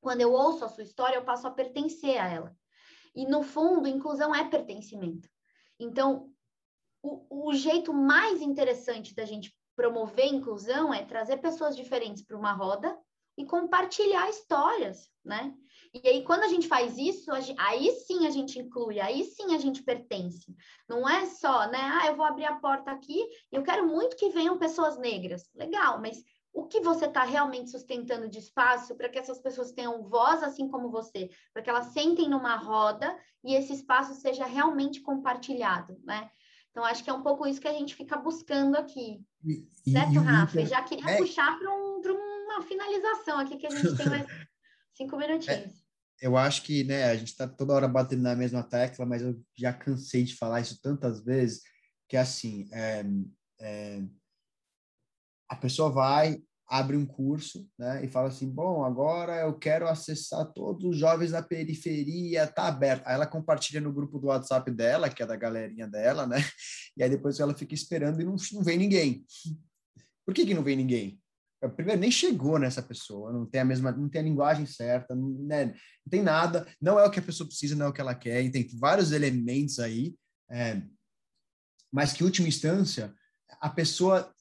quando 0.00 0.20
eu 0.20 0.32
ouço 0.32 0.64
a 0.64 0.68
sua 0.68 0.84
história, 0.84 1.16
eu 1.16 1.24
passo 1.24 1.46
a 1.48 1.50
pertencer 1.50 2.18
a 2.18 2.28
ela. 2.28 2.56
E, 3.14 3.26
no 3.26 3.42
fundo, 3.42 3.88
inclusão 3.88 4.32
é 4.32 4.48
pertencimento. 4.48 5.28
Então, 5.78 6.29
o, 7.02 7.48
o 7.48 7.54
jeito 7.54 7.92
mais 7.92 8.40
interessante 8.42 9.14
da 9.14 9.24
gente 9.24 9.54
promover 9.76 10.26
inclusão 10.26 10.92
é 10.92 11.04
trazer 11.04 11.38
pessoas 11.38 11.76
diferentes 11.76 12.22
para 12.22 12.36
uma 12.36 12.52
roda 12.52 12.96
e 13.38 13.46
compartilhar 13.46 14.28
histórias, 14.28 15.08
né? 15.24 15.54
E 15.92 16.08
aí, 16.08 16.22
quando 16.22 16.44
a 16.44 16.48
gente 16.48 16.68
faz 16.68 16.96
isso, 16.98 17.30
aí 17.58 17.90
sim 18.06 18.26
a 18.26 18.30
gente 18.30 18.58
inclui, 18.58 19.00
aí 19.00 19.24
sim 19.24 19.54
a 19.54 19.58
gente 19.58 19.82
pertence. 19.82 20.54
Não 20.88 21.08
é 21.08 21.26
só, 21.26 21.66
né? 21.68 21.80
Ah, 21.80 22.06
eu 22.06 22.16
vou 22.16 22.24
abrir 22.24 22.44
a 22.44 22.56
porta 22.56 22.92
aqui 22.92 23.18
e 23.50 23.56
eu 23.56 23.62
quero 23.62 23.86
muito 23.88 24.16
que 24.16 24.28
venham 24.28 24.58
pessoas 24.58 24.96
negras. 24.98 25.50
Legal, 25.54 26.00
mas 26.00 26.22
o 26.52 26.66
que 26.66 26.80
você 26.80 27.06
está 27.06 27.24
realmente 27.24 27.70
sustentando 27.70 28.28
de 28.28 28.38
espaço 28.38 28.94
para 28.94 29.08
que 29.08 29.18
essas 29.18 29.40
pessoas 29.40 29.72
tenham 29.72 30.02
voz 30.02 30.42
assim 30.42 30.68
como 30.68 30.90
você, 30.90 31.30
para 31.52 31.62
que 31.62 31.70
elas 31.70 31.86
sentem 31.86 32.28
numa 32.28 32.56
roda 32.56 33.16
e 33.42 33.54
esse 33.54 33.72
espaço 33.72 34.14
seja 34.14 34.44
realmente 34.44 35.00
compartilhado, 35.00 35.98
né? 36.04 36.30
Então, 36.70 36.84
acho 36.84 37.02
que 37.02 37.10
é 37.10 37.12
um 37.12 37.22
pouco 37.22 37.46
isso 37.46 37.60
que 37.60 37.68
a 37.68 37.72
gente 37.72 37.94
fica 37.94 38.16
buscando 38.16 38.76
aqui. 38.76 39.20
E, 39.44 39.68
certo, 39.90 40.12
e, 40.12 40.18
Rafa? 40.18 40.60
E, 40.60 40.66
já 40.66 40.82
queria 40.82 41.10
é... 41.10 41.16
puxar 41.18 41.58
para 41.58 41.70
um, 41.72 42.00
uma 42.44 42.62
finalização 42.62 43.38
aqui, 43.38 43.56
que 43.56 43.66
a 43.66 43.70
gente 43.70 43.96
tem 43.96 44.08
mais 44.08 44.26
cinco 44.94 45.16
minutinhos. 45.16 45.74
É, 45.74 46.26
eu 46.26 46.36
acho 46.36 46.62
que 46.62 46.84
né, 46.84 47.04
a 47.04 47.16
gente 47.16 47.28
está 47.28 47.48
toda 47.48 47.72
hora 47.72 47.88
batendo 47.88 48.22
na 48.22 48.36
mesma 48.36 48.62
tecla, 48.62 49.04
mas 49.04 49.22
eu 49.22 49.40
já 49.56 49.72
cansei 49.72 50.22
de 50.22 50.36
falar 50.36 50.60
isso 50.60 50.80
tantas 50.80 51.24
vezes, 51.24 51.62
que 52.08 52.16
assim, 52.16 52.68
é, 52.72 53.04
é, 53.60 54.02
a 55.48 55.56
pessoa 55.56 55.90
vai, 55.90 56.40
abre 56.70 56.96
um 56.96 57.04
curso, 57.04 57.68
né, 57.76 58.04
e 58.04 58.08
fala 58.08 58.28
assim, 58.28 58.48
bom, 58.48 58.84
agora 58.84 59.40
eu 59.40 59.58
quero 59.58 59.88
acessar 59.88 60.46
todos 60.52 60.84
os 60.84 60.96
jovens 60.96 61.32
da 61.32 61.42
periferia, 61.42 62.46
tá 62.46 62.68
aberto. 62.68 63.04
Aí 63.06 63.14
ela 63.14 63.26
compartilha 63.26 63.80
no 63.80 63.92
grupo 63.92 64.20
do 64.20 64.28
WhatsApp 64.28 64.70
dela, 64.70 65.10
que 65.10 65.20
é 65.20 65.26
da 65.26 65.34
galerinha 65.34 65.88
dela, 65.88 66.28
né, 66.28 66.36
e 66.96 67.02
aí 67.02 67.10
depois 67.10 67.40
ela 67.40 67.54
fica 67.54 67.74
esperando 67.74 68.20
e 68.20 68.24
não, 68.24 68.36
não 68.52 68.62
vem 68.62 68.78
ninguém. 68.78 69.26
Por 70.24 70.32
que 70.32 70.46
que 70.46 70.54
não 70.54 70.62
vem 70.62 70.76
ninguém? 70.76 71.20
primeiro 71.74 72.00
nem 72.00 72.10
chegou 72.10 72.58
nessa 72.58 72.80
pessoa, 72.80 73.32
não 73.32 73.44
tem 73.44 73.60
a 73.60 73.64
mesma, 73.64 73.92
não 73.92 74.08
tem 74.08 74.22
a 74.22 74.24
linguagem 74.24 74.64
certa, 74.64 75.14
não, 75.14 75.28
né, 75.42 75.66
não 75.66 76.10
tem 76.10 76.22
nada, 76.22 76.66
não 76.80 76.98
é 76.98 77.04
o 77.04 77.10
que 77.10 77.18
a 77.18 77.22
pessoa 77.22 77.46
precisa, 77.46 77.74
não 77.74 77.86
é 77.86 77.88
o 77.88 77.92
que 77.92 78.00
ela 78.00 78.14
quer, 78.14 78.42
e 78.42 78.50
tem 78.50 78.66
vários 78.78 79.12
elementos 79.12 79.78
aí, 79.78 80.14
é, 80.50 80.80
mas 81.92 82.12
que, 82.12 82.24
última 82.24 82.48
instância, 82.48 83.12
a 83.60 83.68
pessoa 83.68 84.32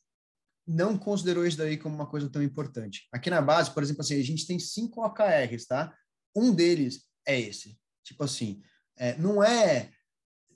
não 0.70 0.96
considerou 0.96 1.48
isso 1.48 1.58
daí 1.58 1.78
como 1.78 1.96
uma 1.96 2.06
coisa 2.06 2.30
tão 2.30 2.44
importante. 2.44 3.08
Aqui 3.12 3.28
na 3.32 3.42
base, 3.42 3.74
por 3.74 3.82
exemplo, 3.82 4.02
assim, 4.02 4.20
a 4.20 4.24
gente 4.24 4.46
tem 4.46 4.60
cinco 4.60 5.04
OKRs, 5.04 5.66
tá? 5.66 5.92
Um 6.36 6.54
deles 6.54 7.08
é 7.28 7.40
esse. 7.40 7.76
Tipo 8.04 8.24
assim, 8.24 8.62
é, 8.96 9.18
não 9.18 9.44
é 9.44 9.90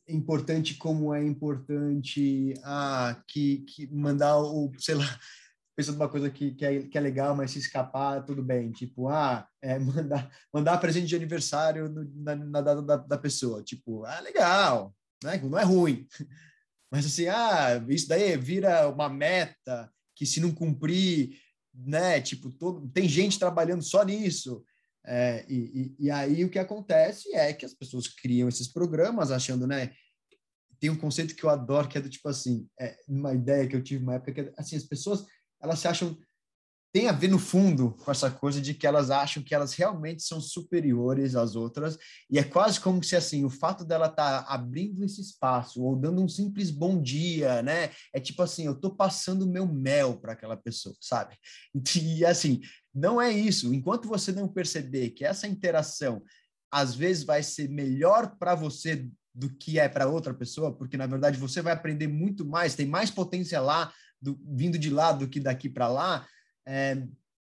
importante 0.08 0.76
como 0.76 1.15
é 1.15 1.26
importante 1.26 2.54
ah, 2.63 3.19
que, 3.28 3.65
que 3.67 3.88
mandar 3.88 4.38
o, 4.38 4.71
sei 4.78 4.93
lá, 4.93 5.06
pensando 5.76 5.97
numa 5.97 6.10
coisa 6.10 6.30
que, 6.30 6.54
que, 6.54 6.63
é, 6.63 6.84
que 6.84 6.95
é 6.95 7.02
legal, 7.02 7.36
mas 7.36 7.49
se 7.49 7.58
escapar, 7.58 8.23
tudo 8.23 8.43
bem. 8.43 8.71
Tipo, 8.71 9.10
ah, 9.10 9.47
é, 9.63 9.80
mandar, 9.82 10.30
mandar 10.54 10.78
presente 10.78 11.08
de 11.08 11.15
aniversário 11.15 11.89
no, 11.89 12.08
na, 12.23 12.36
na, 12.36 12.62
data 12.62 12.82
da, 12.84 12.97
da 12.97 13.17
pessoa. 13.17 13.63
Tipo, 13.63 14.06
ah, 14.06 14.19
legal, 14.19 14.95
né? 15.23 15.41
não 15.43 15.58
é 15.58 15.63
ruim. 15.63 16.08
Mas 16.91 17.08
assim, 17.08 17.26
ah, 17.28 17.84
isso 17.88 18.08
daí 18.08 18.38
vira 18.38 18.88
uma 18.88 19.10
meta 19.10 19.91
que 20.15 20.26
se 20.26 20.39
não 20.39 20.52
cumprir, 20.52 21.39
né? 21.73 22.21
Tipo, 22.21 22.49
todo, 22.52 22.88
tem 22.89 23.08
gente 23.08 23.39
trabalhando 23.39 23.84
só 23.84 24.04
nisso. 24.04 24.63
É, 25.06 25.45
e, 25.49 25.95
e, 25.99 26.06
e 26.06 26.12
aí 26.12 26.45
o 26.45 26.49
que 26.49 26.60
acontece 26.60 27.34
é 27.36 27.54
que 27.54 27.65
as 27.65 27.73
pessoas 27.73 28.08
criam 28.08 28.47
esses 28.47 28.67
programas 28.67 29.32
achando, 29.32 29.67
né? 29.67 29.93
Tem 30.80 30.89
um 30.89 30.97
conceito 30.97 31.36
que 31.36 31.43
eu 31.43 31.49
adoro, 31.49 31.88
que 31.88 31.97
é 31.97 32.02
do 32.02 32.10
tipo 32.10 32.28
assim, 32.30 32.67
é 32.80 32.97
uma 33.08 33.34
ideia 33.34 33.67
que 33.67 33.76
eu 33.76 33.84
tive 33.84 34.04
uma 34.04 34.15
época 34.15 34.34
que 34.34 34.41
é, 34.41 34.54
assim, 34.58 34.76
as 34.76 34.84
pessoas 34.84 35.26
elas 35.62 35.80
se 35.80 35.88
acham 35.88 36.17
tem 36.93 37.10
a 37.10 37.12
ver 37.12 37.27
no 37.27 37.39
fundo 37.39 37.95
com 38.06 38.12
essa 38.12 38.29
coisa 38.29 38.62
de 38.62 38.75
que 38.75 38.86
elas 38.86 39.10
acham 39.10 39.41
que 39.41 39.56
elas 39.56 39.73
realmente 39.73 40.21
são 40.21 40.39
superiores 40.39 41.36
às 41.36 41.56
outras 41.56 41.97
e 42.29 42.38
é 42.38 42.43
quase 42.43 42.79
como 42.79 43.03
se 43.03 43.15
assim 43.15 43.43
o 43.43 43.49
fato 43.49 43.84
dela 43.84 44.06
estar 44.06 44.43
tá 44.43 44.53
abrindo 44.53 45.03
esse 45.03 45.19
espaço 45.19 45.82
ou 45.82 45.95
dando 45.95 46.21
um 46.21 46.27
simples 46.27 46.69
bom 46.69 47.01
dia, 47.01 47.63
né? 47.63 47.89
É 48.13 48.19
tipo 48.19 48.43
assim, 48.43 48.67
eu 48.67 48.79
tô 48.79 48.95
passando 48.95 49.47
meu 49.47 49.65
mel 49.65 50.19
para 50.19 50.34
aquela 50.34 50.56
pessoa, 50.56 50.95
sabe? 51.01 51.36
E 52.03 52.23
assim, 52.25 52.62
não 52.93 53.19
é 53.19 53.32
isso. 53.32 53.73
Enquanto 53.73 54.08
você 54.08 54.32
não 54.32 54.47
perceber 54.47 55.12
que 55.12 55.25
essa 55.25 55.47
interação 55.47 56.21
às 56.71 56.93
vezes 56.93 57.23
vai 57.23 57.41
ser 57.41 57.69
melhor 57.69 58.36
para 58.38 58.53
você 58.53 59.08
do 59.34 59.49
que 59.49 59.79
é 59.79 59.89
para 59.89 60.08
outra 60.08 60.34
pessoa, 60.34 60.75
porque 60.75 60.97
na 60.97 61.08
verdade 61.08 61.39
você 61.39 61.62
vai 61.62 61.73
aprender 61.73 62.08
muito 62.08 62.45
mais, 62.45 62.75
tem 62.75 62.86
mais 62.86 63.10
potência 63.10 63.60
lá 63.60 63.91
do, 64.21 64.39
vindo 64.45 64.77
de 64.77 64.91
lá 64.91 65.12
do 65.12 65.27
que 65.27 65.39
daqui 65.39 65.69
para 65.69 65.88
lá, 65.88 66.27
é, 66.65 67.08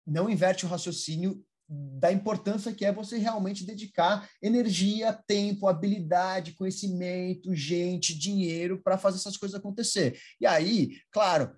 não 0.06 0.30
inverte 0.30 0.66
o 0.66 0.70
raciocínio 0.70 1.44
da 1.72 2.12
importância 2.12 2.74
que 2.74 2.84
é 2.84 2.92
você 2.92 3.18
realmente 3.18 3.66
dedicar 3.66 4.30
energia, 4.42 5.14
tempo, 5.26 5.68
habilidade, 5.68 6.54
conhecimento, 6.54 7.56
gente, 7.56 8.18
dinheiro 8.18 8.82
para 8.84 8.98
fazer 8.98 9.18
essas 9.18 9.38
coisas 9.38 9.58
acontecer. 9.58 10.20
E 10.40 10.46
aí, 10.46 10.98
claro, 11.10 11.56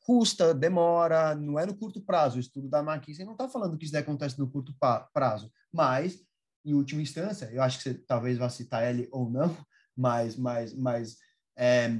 custa, 0.00 0.54
demora, 0.54 1.34
não 1.34 1.58
é 1.58 1.66
no 1.66 1.76
curto 1.76 2.00
prazo. 2.00 2.38
O 2.38 2.40
estudo 2.40 2.68
da 2.68 2.80
McKinsey 2.80 3.26
não 3.26 3.32
está 3.32 3.46
falando 3.46 3.76
que 3.76 3.84
isso 3.84 3.96
acontece 3.96 4.38
no 4.38 4.50
curto 4.50 4.74
prazo, 5.12 5.52
mas, 5.70 6.18
em 6.64 6.72
última 6.72 7.02
instância, 7.02 7.50
eu 7.52 7.62
acho 7.62 7.76
que 7.78 7.84
você 7.84 7.94
talvez 7.94 8.38
vá 8.38 8.48
citar 8.48 8.88
ele 8.88 9.06
ou 9.12 9.28
não, 9.28 9.54
mas, 9.94 10.34
mas, 10.36 10.72
mas 10.72 11.16
é, 11.58 11.90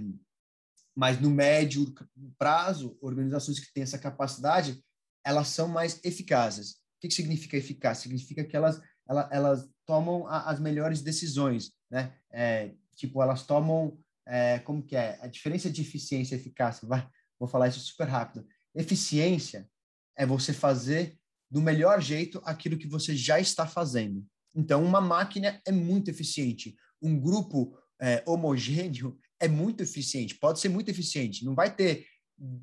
mas 0.96 1.20
no 1.20 1.30
médio 1.30 1.94
prazo, 2.38 2.96
organizações 3.02 3.60
que 3.60 3.72
têm 3.72 3.82
essa 3.82 3.98
capacidade, 3.98 4.82
elas 5.24 5.48
são 5.48 5.68
mais 5.68 6.00
eficazes. 6.02 6.70
O 6.70 7.00
que, 7.00 7.08
que 7.08 7.14
significa 7.14 7.56
eficaz? 7.56 7.98
Significa 7.98 8.42
que 8.42 8.56
elas, 8.56 8.80
elas, 9.06 9.28
elas 9.30 9.68
tomam 9.84 10.26
a, 10.26 10.50
as 10.50 10.58
melhores 10.58 11.02
decisões, 11.02 11.72
né? 11.90 12.16
É, 12.32 12.72
tipo, 12.96 13.22
elas 13.22 13.44
tomam, 13.44 13.98
é, 14.26 14.58
como 14.60 14.82
que 14.82 14.96
é? 14.96 15.18
A 15.20 15.26
diferença 15.26 15.68
de 15.70 15.82
eficiência 15.82 16.34
e 16.34 16.38
eficácia, 16.38 16.88
vai, 16.88 17.06
vou 17.38 17.48
falar 17.48 17.68
isso 17.68 17.80
super 17.80 18.08
rápido. 18.08 18.46
Eficiência 18.74 19.68
é 20.16 20.24
você 20.24 20.54
fazer 20.54 21.18
do 21.50 21.60
melhor 21.60 22.00
jeito 22.00 22.40
aquilo 22.44 22.78
que 22.78 22.88
você 22.88 23.14
já 23.14 23.38
está 23.38 23.66
fazendo. 23.66 24.26
Então, 24.54 24.82
uma 24.82 25.00
máquina 25.00 25.60
é 25.66 25.70
muito 25.70 26.08
eficiente. 26.08 26.74
Um 27.02 27.20
grupo 27.20 27.78
é, 28.00 28.22
homogêneo 28.26 29.18
é 29.40 29.48
muito 29.48 29.82
eficiente, 29.82 30.34
pode 30.34 30.60
ser 30.60 30.68
muito 30.68 30.90
eficiente, 30.90 31.44
não 31.44 31.54
vai 31.54 31.74
ter, 31.74 32.06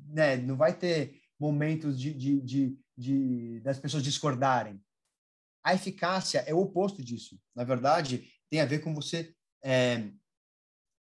né, 0.08 0.36
não 0.36 0.56
vai 0.56 0.76
ter 0.76 1.20
momentos 1.38 1.98
de, 1.98 2.12
de, 2.12 2.40
de, 2.40 2.78
de 2.96 3.60
das 3.60 3.78
pessoas 3.78 4.02
discordarem. 4.02 4.80
A 5.64 5.74
eficácia 5.74 6.40
é 6.40 6.54
o 6.54 6.60
oposto 6.60 7.02
disso. 7.02 7.40
Na 7.54 7.64
verdade, 7.64 8.28
tem 8.50 8.60
a 8.60 8.66
ver 8.66 8.80
com 8.80 8.94
você 8.94 9.34
é, 9.64 10.10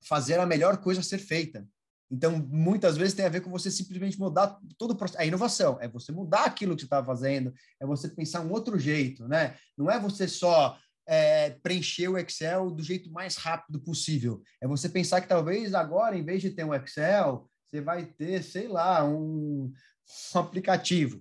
fazer 0.07 0.39
a 0.39 0.47
melhor 0.47 0.79
coisa 0.79 1.01
a 1.01 1.05
ser 1.05 1.19
feita. 1.19 1.67
Então, 2.11 2.39
muitas 2.39 2.97
vezes 2.97 3.15
tem 3.15 3.25
a 3.25 3.31
ver 3.31 3.41
com 3.41 3.51
você 3.51 3.71
simplesmente 3.71 4.19
mudar 4.19 4.59
todo 4.77 4.91
o 4.91 4.97
processo. 4.97 5.23
A 5.23 5.25
inovação 5.25 5.79
é 5.81 5.89
você 5.89 6.11
mudar 6.11 6.45
aquilo 6.45 6.75
que 6.75 6.83
você 6.83 6.87
está 6.87 7.05
fazendo, 7.05 7.55
é 7.79 7.87
você 7.87 8.09
pensar 8.09 8.41
um 8.41 8.51
outro 8.51 8.79
jeito, 8.79 9.29
né? 9.29 9.57
Não 9.79 9.89
é 9.89 9.99
você 9.99 10.27
só 10.27 10.77
é, 11.11 11.51
preencher 11.51 12.07
o 12.07 12.17
Excel 12.17 12.71
do 12.71 12.85
jeito 12.85 13.11
mais 13.11 13.35
rápido 13.35 13.81
possível. 13.81 14.41
É 14.61 14.69
você 14.69 14.89
pensar 14.89 15.21
que 15.21 15.27
talvez 15.27 15.75
agora, 15.75 16.17
em 16.17 16.25
vez 16.25 16.41
de 16.41 16.51
ter 16.51 16.63
um 16.63 16.73
Excel, 16.73 17.51
você 17.67 17.81
vai 17.81 18.07
ter, 18.07 18.45
sei 18.45 18.69
lá, 18.69 19.05
um, 19.05 19.73
um 20.35 20.39
aplicativo, 20.39 21.21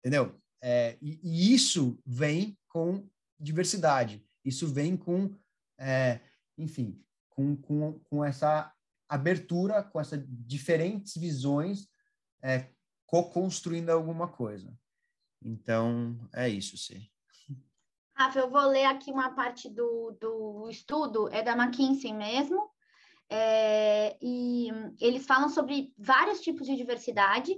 entendeu? 0.00 0.36
É, 0.60 0.98
e, 1.00 1.20
e, 1.22 1.54
isso 1.54 2.00
vem 2.04 2.58
com 2.68 3.08
diversidade, 3.38 4.26
isso 4.44 4.66
vem 4.66 4.96
com, 4.96 5.32
é, 5.78 6.18
enfim, 6.58 7.00
com, 7.30 7.54
com, 7.54 8.00
com 8.00 8.24
essa 8.24 8.74
abertura, 9.08 9.84
com 9.84 10.00
essas 10.00 10.20
diferentes 10.26 11.14
visões, 11.14 11.86
é, 12.42 12.70
co-construindo 13.06 13.90
alguma 13.90 14.26
coisa. 14.26 14.76
Então, 15.40 16.28
é 16.34 16.48
isso, 16.48 16.76
sim. 16.76 17.11
Rafa, 18.22 18.38
eu 18.38 18.48
vou 18.48 18.68
ler 18.68 18.84
aqui 18.84 19.10
uma 19.10 19.34
parte 19.34 19.68
do, 19.68 20.16
do 20.20 20.68
estudo, 20.70 21.28
é 21.32 21.42
da 21.42 21.56
McKinsey 21.56 22.12
mesmo, 22.12 22.70
é, 23.28 24.16
e 24.22 24.68
eles 25.00 25.26
falam 25.26 25.48
sobre 25.48 25.92
vários 25.98 26.40
tipos 26.40 26.68
de 26.68 26.76
diversidade, 26.76 27.52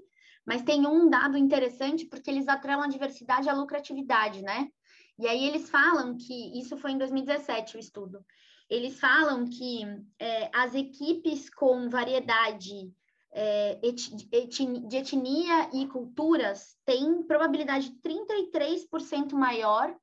mas 0.47 0.63
tem 0.63 0.87
um 0.87 1.11
dado 1.11 1.37
interessante 1.37 2.07
porque 2.07 2.31
eles 2.31 2.49
atrelam 2.49 2.85
a 2.85 2.89
diversidade 2.89 3.47
à 3.47 3.53
lucratividade, 3.53 4.41
né? 4.41 4.71
E 5.19 5.29
aí 5.29 5.47
eles 5.47 5.69
falam 5.69 6.17
que, 6.17 6.59
isso 6.59 6.79
foi 6.79 6.93
em 6.93 6.99
2017 6.99 7.77
o 7.77 7.81
estudo, 7.81 8.25
eles 8.71 8.99
falam 8.99 9.45
que 9.45 9.83
é, 10.19 10.51
as 10.55 10.75
equipes 10.75 11.51
com 11.51 11.91
variedade 11.91 12.91
é, 13.33 13.79
de 13.83 14.97
etnia 14.97 15.69
e 15.75 15.87
culturas 15.89 16.75
têm 16.87 17.23
probabilidade 17.25 17.95
33% 18.03 19.35
maior 19.35 19.95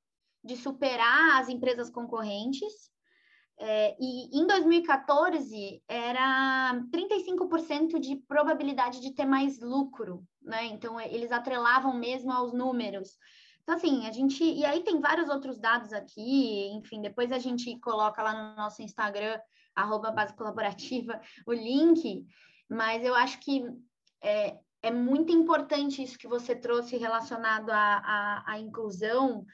de 0.44 0.56
superar 0.56 1.40
as 1.40 1.50
empresas 1.50 1.90
concorrentes. 1.90 2.90
É, 3.60 3.96
e 4.00 4.40
em 4.40 4.48
2014 4.48 5.84
era 5.88 6.82
35% 6.92 8.00
de 8.00 8.16
probabilidade 8.28 9.00
de 9.00 9.14
ter 9.14 9.26
mais 9.26 9.60
lucro 9.60 10.26
né? 10.44 10.66
Então, 10.66 11.00
eles 11.00 11.32
atrelavam 11.32 11.94
mesmo 11.94 12.32
aos 12.32 12.54
números. 12.54 13.18
Então, 13.62 13.76
assim, 13.76 14.08
a 14.08 14.12
gente. 14.12 14.44
E 14.44 14.66
aí 14.66 14.84
tem 14.84 15.00
vários 15.00 15.30
outros 15.30 15.60
dados 15.60 15.94
aqui, 15.94 16.68
enfim, 16.74 17.02
depois 17.02 17.32
a 17.32 17.38
gente 17.38 17.80
coloca 17.80 18.22
lá 18.24 18.34
no 18.34 18.56
nosso 18.56 18.82
Instagram, 18.82 19.40
arroba 19.76 20.12
base 20.12 20.36
colaborativa, 20.36 21.22
o 21.46 21.54
link, 21.54 22.26
mas 22.70 23.04
eu 23.04 23.14
acho 23.14 23.40
que 23.40 23.64
é, 24.24 24.58
é 24.82 24.92
muito 24.92 25.32
importante 25.32 26.02
isso 26.02 26.18
que 26.18 26.28
você 26.28 26.56
trouxe 26.56 26.98
relacionado 26.98 27.70
à, 27.70 28.44
à 28.46 28.60
inclusão, 28.60 29.46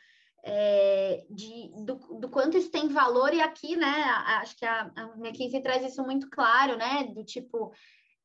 é, 0.49 1.25
de, 1.29 1.69
do, 1.83 1.95
do, 2.19 2.29
quanto 2.29 2.57
isso 2.57 2.71
tem 2.71 2.87
valor, 2.87 3.33
e 3.33 3.41
aqui, 3.41 3.75
né, 3.75 4.03
acho 4.41 4.55
que 4.55 4.65
a, 4.65 4.89
a 4.95 5.03
McKinsey 5.17 5.61
traz 5.61 5.83
isso 5.83 6.01
muito 6.03 6.29
claro, 6.29 6.77
né, 6.77 7.03
do 7.13 7.21
tipo, 7.21 7.73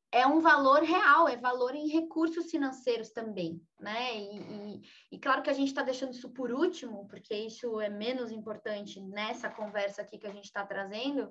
é 0.09 0.25
um 0.25 0.39
valor 0.39 0.83
real, 0.83 1.27
é 1.27 1.35
valor 1.35 1.75
em 1.75 1.89
recursos 1.89 2.49
financeiros 2.49 3.09
também, 3.09 3.59
né? 3.79 4.15
E, 4.15 4.37
e, 4.37 4.81
e 5.11 5.19
claro 5.19 5.41
que 5.41 5.49
a 5.49 5.53
gente 5.53 5.69
está 5.69 5.81
deixando 5.81 6.13
isso 6.13 6.29
por 6.29 6.51
último, 6.51 7.07
porque 7.07 7.35
isso 7.35 7.81
é 7.81 7.89
menos 7.89 8.31
importante 8.31 9.01
nessa 9.01 9.49
conversa 9.49 10.03
aqui 10.03 10.19
que 10.19 10.27
a 10.27 10.31
gente 10.31 10.45
está 10.45 10.63
trazendo, 10.65 11.29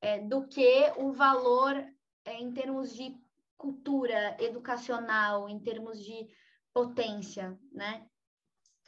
é, 0.00 0.18
do 0.18 0.48
que 0.48 0.92
o 0.96 1.12
valor 1.12 1.76
é, 2.24 2.40
em 2.40 2.50
termos 2.52 2.94
de 2.94 3.14
cultura 3.56 4.36
educacional, 4.40 5.48
em 5.48 5.60
termos 5.60 6.02
de 6.02 6.26
potência, 6.72 7.56
né? 7.70 8.06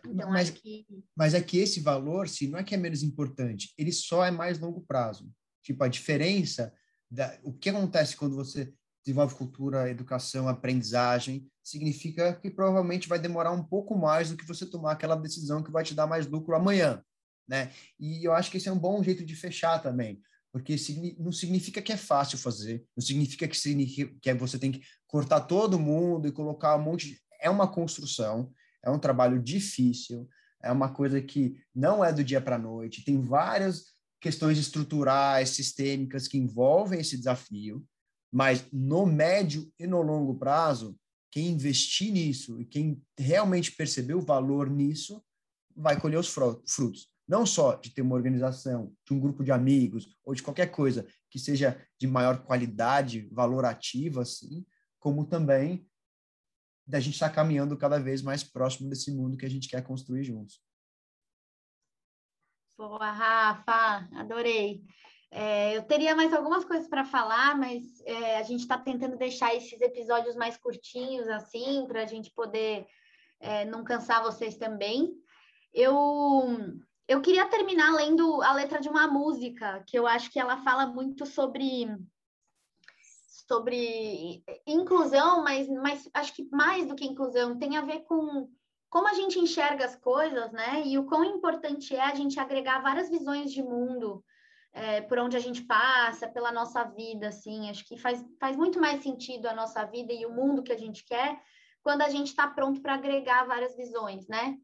Então, 0.06 0.30
mas, 0.30 0.50
que... 0.50 0.86
mas 1.16 1.34
é 1.34 1.40
que 1.40 1.58
esse 1.58 1.80
valor, 1.80 2.28
se 2.28 2.46
não 2.48 2.58
é 2.58 2.64
que 2.64 2.74
é 2.74 2.78
menos 2.78 3.02
importante, 3.02 3.72
ele 3.78 3.92
só 3.92 4.24
é 4.24 4.30
mais 4.30 4.58
longo 4.58 4.82
prazo. 4.82 5.30
Tipo, 5.62 5.84
a 5.84 5.88
diferença, 5.88 6.72
da, 7.10 7.38
o 7.42 7.52
que 7.52 7.70
acontece 7.70 8.16
quando 8.16 8.36
você 8.36 8.72
desenvolve 9.04 9.34
cultura, 9.34 9.90
educação, 9.90 10.48
aprendizagem, 10.48 11.46
significa 11.62 12.34
que 12.34 12.50
provavelmente 12.50 13.08
vai 13.08 13.18
demorar 13.18 13.52
um 13.52 13.62
pouco 13.62 13.96
mais 13.96 14.30
do 14.30 14.36
que 14.36 14.46
você 14.46 14.64
tomar 14.64 14.92
aquela 14.92 15.14
decisão 15.14 15.62
que 15.62 15.70
vai 15.70 15.84
te 15.84 15.94
dar 15.94 16.06
mais 16.06 16.26
lucro 16.26 16.54
amanhã, 16.54 17.02
né? 17.46 17.70
E 18.00 18.26
eu 18.26 18.32
acho 18.32 18.50
que 18.50 18.56
esse 18.56 18.68
é 18.68 18.72
um 18.72 18.78
bom 18.78 19.02
jeito 19.02 19.24
de 19.24 19.36
fechar 19.36 19.78
também, 19.82 20.20
porque 20.52 20.76
não 21.18 21.32
significa 21.32 21.82
que 21.82 21.92
é 21.92 21.96
fácil 21.96 22.38
fazer, 22.38 22.84
não 22.96 23.04
significa 23.04 23.46
que, 23.46 23.56
significa 23.56 24.14
que 24.20 24.34
você 24.34 24.58
tem 24.58 24.72
que 24.72 24.82
cortar 25.06 25.40
todo 25.40 25.78
mundo 25.78 26.26
e 26.26 26.32
colocar 26.32 26.76
um 26.76 26.82
monte 26.82 27.08
de... 27.08 27.20
É 27.40 27.50
uma 27.50 27.68
construção, 27.70 28.50
é 28.84 28.90
um 28.90 28.98
trabalho 28.98 29.42
difícil, 29.42 30.28
é 30.62 30.70
uma 30.70 30.88
coisa 30.88 31.20
que 31.20 31.56
não 31.74 32.04
é 32.04 32.12
do 32.12 32.22
dia 32.22 32.40
para 32.40 32.56
a 32.56 32.58
noite, 32.58 33.04
tem 33.04 33.20
várias 33.20 33.94
questões 34.20 34.58
estruturais, 34.58 35.50
sistêmicas 35.50 36.28
que 36.28 36.38
envolvem 36.38 37.00
esse 37.00 37.16
desafio, 37.16 37.84
mas 38.32 38.66
no 38.72 39.06
médio 39.06 39.70
e 39.78 39.86
no 39.86 40.02
longo 40.02 40.34
prazo, 40.36 40.98
quem 41.30 41.48
investir 41.48 42.12
nisso 42.12 42.60
e 42.60 42.64
quem 42.64 43.02
realmente 43.18 43.72
perceber 43.72 44.14
o 44.14 44.20
valor 44.20 44.70
nisso, 44.70 45.22
vai 45.76 46.00
colher 46.00 46.18
os 46.18 46.28
frutos. 46.28 47.08
Não 47.26 47.44
só 47.46 47.74
de 47.76 47.90
ter 47.90 48.02
uma 48.02 48.14
organização, 48.14 48.92
de 49.06 49.14
um 49.14 49.20
grupo 49.20 49.42
de 49.42 49.50
amigos, 49.50 50.08
ou 50.24 50.34
de 50.34 50.42
qualquer 50.42 50.66
coisa 50.66 51.06
que 51.30 51.38
seja 51.38 51.80
de 51.98 52.06
maior 52.06 52.44
qualidade, 52.44 53.28
valorativa, 53.32 54.22
assim, 54.22 54.64
como 54.98 55.24
também 55.24 55.86
da 56.86 57.00
gente 57.00 57.14
estar 57.14 57.28
tá 57.28 57.34
caminhando 57.34 57.76
cada 57.76 57.98
vez 57.98 58.22
mais 58.22 58.44
próximo 58.44 58.88
desse 58.88 59.10
mundo 59.10 59.36
que 59.36 59.46
a 59.46 59.50
gente 59.50 59.68
quer 59.68 59.82
construir 59.82 60.24
juntos. 60.24 60.60
Boa, 62.76 63.10
Rafa, 63.10 64.08
adorei. 64.18 64.82
É, 65.30 65.76
eu 65.76 65.82
teria 65.82 66.14
mais 66.14 66.32
algumas 66.32 66.64
coisas 66.64 66.86
para 66.86 67.04
falar, 67.04 67.56
mas 67.58 67.82
é, 68.04 68.36
a 68.36 68.42
gente 68.42 68.60
está 68.60 68.78
tentando 68.78 69.16
deixar 69.16 69.54
esses 69.54 69.80
episódios 69.80 70.36
mais 70.36 70.56
curtinhos, 70.56 71.26
assim, 71.28 71.84
para 71.88 72.02
a 72.02 72.06
gente 72.06 72.30
poder 72.30 72.86
é, 73.40 73.64
não 73.64 73.82
cansar 73.82 74.22
vocês 74.22 74.56
também. 74.56 75.12
Eu, 75.72 76.56
eu 77.08 77.20
queria 77.20 77.48
terminar 77.48 77.92
lendo 77.94 78.42
a 78.42 78.52
letra 78.52 78.80
de 78.80 78.88
uma 78.88 79.08
música, 79.08 79.82
que 79.86 79.98
eu 79.98 80.06
acho 80.06 80.30
que 80.30 80.38
ela 80.38 80.62
fala 80.62 80.86
muito 80.86 81.26
sobre 81.26 81.88
sobre 83.48 84.42
inclusão, 84.66 85.42
mas, 85.42 85.68
mas 85.68 86.08
acho 86.14 86.34
que 86.34 86.48
mais 86.50 86.86
do 86.86 86.94
que 86.94 87.04
inclusão, 87.04 87.58
tem 87.58 87.76
a 87.76 87.82
ver 87.82 88.00
com 88.00 88.48
como 88.88 89.08
a 89.08 89.14
gente 89.14 89.40
enxerga 89.40 89.84
as 89.84 89.96
coisas, 89.96 90.52
né? 90.52 90.84
E 90.86 90.96
o 90.96 91.04
quão 91.04 91.24
importante 91.24 91.96
é 91.96 92.00
a 92.00 92.14
gente 92.14 92.38
agregar 92.38 92.80
várias 92.80 93.10
visões 93.10 93.52
de 93.52 93.60
mundo, 93.60 94.24
é, 94.72 95.00
por 95.00 95.18
onde 95.18 95.36
a 95.36 95.40
gente 95.40 95.62
passa, 95.62 96.28
pela 96.28 96.52
nossa 96.52 96.84
vida, 96.84 97.26
assim. 97.26 97.68
Acho 97.68 97.84
que 97.84 97.98
faz, 97.98 98.24
faz 98.38 98.56
muito 98.56 98.80
mais 98.80 99.02
sentido 99.02 99.46
a 99.46 99.54
nossa 99.54 99.84
vida 99.84 100.12
e 100.12 100.24
o 100.24 100.32
mundo 100.32 100.62
que 100.62 100.72
a 100.72 100.78
gente 100.78 101.04
quer 101.04 101.42
quando 101.82 102.02
a 102.02 102.08
gente 102.08 102.28
está 102.28 102.46
pronto 102.46 102.80
para 102.80 102.94
agregar 102.94 103.44
várias 103.44 103.76
visões, 103.76 104.28
né? 104.28 104.56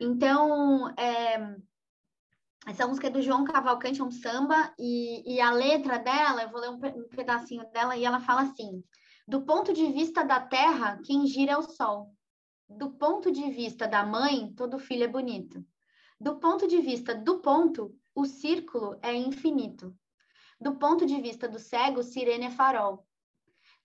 Então, 0.00 0.88
é, 0.98 1.56
essa 2.66 2.86
música 2.86 3.08
é 3.08 3.10
do 3.10 3.20
João 3.20 3.44
Cavalcante, 3.44 4.00
é 4.00 4.04
um 4.04 4.10
samba, 4.10 4.72
e, 4.78 5.34
e 5.34 5.40
a 5.40 5.50
letra 5.50 5.98
dela, 5.98 6.42
eu 6.42 6.50
vou 6.50 6.60
ler 6.60 6.70
um, 6.70 7.02
um 7.02 7.08
pedacinho 7.08 7.64
dela, 7.70 7.96
e 7.96 8.04
ela 8.04 8.20
fala 8.20 8.42
assim: 8.42 8.82
Do 9.28 9.42
ponto 9.42 9.72
de 9.72 9.86
vista 9.92 10.24
da 10.24 10.40
terra, 10.40 10.98
quem 11.04 11.26
gira 11.26 11.52
é 11.52 11.56
o 11.56 11.62
sol. 11.62 12.14
Do 12.68 12.90
ponto 12.90 13.30
de 13.30 13.50
vista 13.50 13.86
da 13.86 14.04
mãe, 14.04 14.52
todo 14.54 14.78
filho 14.78 15.04
é 15.04 15.08
bonito. 15.08 15.64
Do 16.18 16.36
ponto 16.36 16.66
de 16.66 16.80
vista 16.80 17.14
do 17.14 17.40
ponto, 17.40 17.94
o 18.14 18.24
círculo 18.24 18.98
é 19.02 19.14
infinito. 19.14 19.94
Do 20.58 20.76
ponto 20.76 21.04
de 21.04 21.20
vista 21.20 21.46
do 21.46 21.58
cego, 21.58 22.02
sirene 22.02 22.46
é 22.46 22.50
farol. 22.50 23.06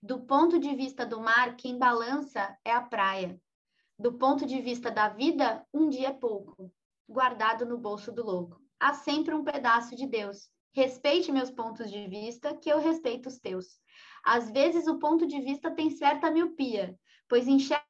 Do 0.01 0.21
ponto 0.21 0.57
de 0.57 0.73
vista 0.73 1.05
do 1.05 1.19
mar, 1.19 1.57
quem 1.57 1.77
balança 1.77 2.57
é 2.63 2.71
a 2.71 2.81
praia. 2.81 3.37
Do 3.97 4.13
ponto 4.13 4.45
de 4.45 4.61
vista 4.61 4.89
da 4.89 5.09
vida, 5.09 5.67
um 5.73 5.89
dia 5.89 6.07
é 6.07 6.13
pouco, 6.13 6.71
guardado 7.05 7.65
no 7.65 7.77
bolso 7.77 8.09
do 8.09 8.23
louco. 8.23 8.68
Há 8.79 8.93
sempre 8.93 9.33
um 9.33 9.43
pedaço 9.43 9.95
de 9.95 10.07
Deus. 10.07 10.49
Respeite 10.71 11.31
meus 11.31 11.51
pontos 11.51 11.91
de 11.91 12.07
vista, 12.07 12.55
que 12.55 12.69
eu 12.69 12.79
respeito 12.79 13.27
os 13.27 13.37
teus. 13.37 13.79
Às 14.23 14.49
vezes 14.51 14.87
o 14.87 14.99
ponto 14.99 15.27
de 15.27 15.41
vista 15.41 15.69
tem 15.71 15.89
certa 15.89 16.31
miopia, 16.31 16.97
pois 17.27 17.47
enxerga 17.47 17.83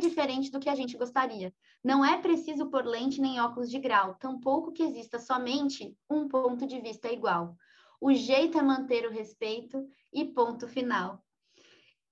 diferente 0.00 0.50
do 0.50 0.60
que 0.60 0.68
a 0.68 0.74
gente 0.74 0.96
gostaria. 0.96 1.52
Não 1.84 2.04
é 2.04 2.16
preciso 2.16 2.70
pôr 2.70 2.86
lente 2.86 3.20
nem 3.20 3.40
óculos 3.40 3.70
de 3.70 3.78
grau, 3.78 4.14
tampouco 4.14 4.72
que 4.72 4.82
exista 4.82 5.18
somente 5.18 5.96
um 6.08 6.28
ponto 6.28 6.66
de 6.66 6.80
vista 6.80 7.12
igual. 7.12 7.56
O 8.00 8.12
jeito 8.14 8.58
é 8.58 8.62
manter 8.62 9.06
o 9.06 9.10
respeito 9.10 9.86
e 10.12 10.24
ponto 10.24 10.66
final. 10.68 11.22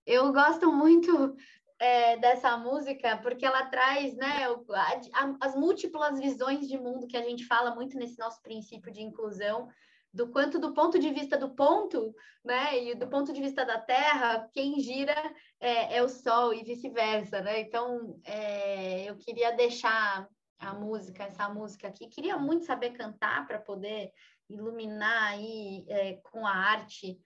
Eu 0.05 0.33
gosto 0.33 0.73
muito 0.73 1.37
é, 1.81 2.19
dessa 2.19 2.59
música 2.59 3.17
porque 3.17 3.45
ela 3.45 3.65
traz 3.67 4.15
né, 4.15 4.45
a, 4.45 5.25
a, 5.25 5.37
as 5.41 5.57
múltiplas 5.57 6.21
visões 6.21 6.69
de 6.69 6.79
mundo 6.79 7.07
que 7.07 7.17
a 7.17 7.23
gente 7.23 7.47
fala 7.47 7.75
muito 7.75 7.97
nesse 7.97 8.19
nosso 8.19 8.41
princípio 8.43 8.93
de 8.93 9.03
inclusão 9.03 9.69
do 10.13 10.29
quanto 10.29 10.59
do 10.59 10.75
ponto 10.75 10.99
de 10.99 11.11
vista 11.11 11.39
do 11.39 11.51
ponto, 11.51 12.15
né, 12.45 12.85
e 12.85 12.95
do 12.97 13.07
ponto 13.07 13.33
de 13.33 13.41
vista 13.41 13.65
da 13.65 13.79
Terra, 13.79 14.49
quem 14.53 14.81
gira 14.81 15.15
é, 15.61 15.97
é 15.97 16.03
o 16.03 16.09
Sol 16.09 16.53
e 16.53 16.65
vice-versa, 16.65 17.41
né? 17.41 17.61
Então, 17.61 18.19
é, 18.25 19.09
eu 19.09 19.17
queria 19.17 19.53
deixar 19.53 20.29
a 20.59 20.75
música, 20.75 21.23
essa 21.23 21.49
música 21.49 21.87
aqui, 21.87 22.09
queria 22.09 22.37
muito 22.37 22.65
saber 22.65 22.91
cantar 22.91 23.47
para 23.47 23.61
poder 23.61 24.11
iluminar 24.49 25.31
aí 25.31 25.85
é, 25.89 26.15
com 26.25 26.45
a 26.45 26.51
arte 26.51 27.17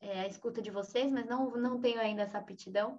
é, 0.00 0.20
a 0.20 0.26
escuta 0.26 0.62
de 0.62 0.70
vocês, 0.70 1.12
mas 1.12 1.26
não, 1.26 1.50
não 1.50 1.78
tenho 1.78 2.00
ainda 2.00 2.22
essa 2.22 2.38
aptidão. 2.38 2.98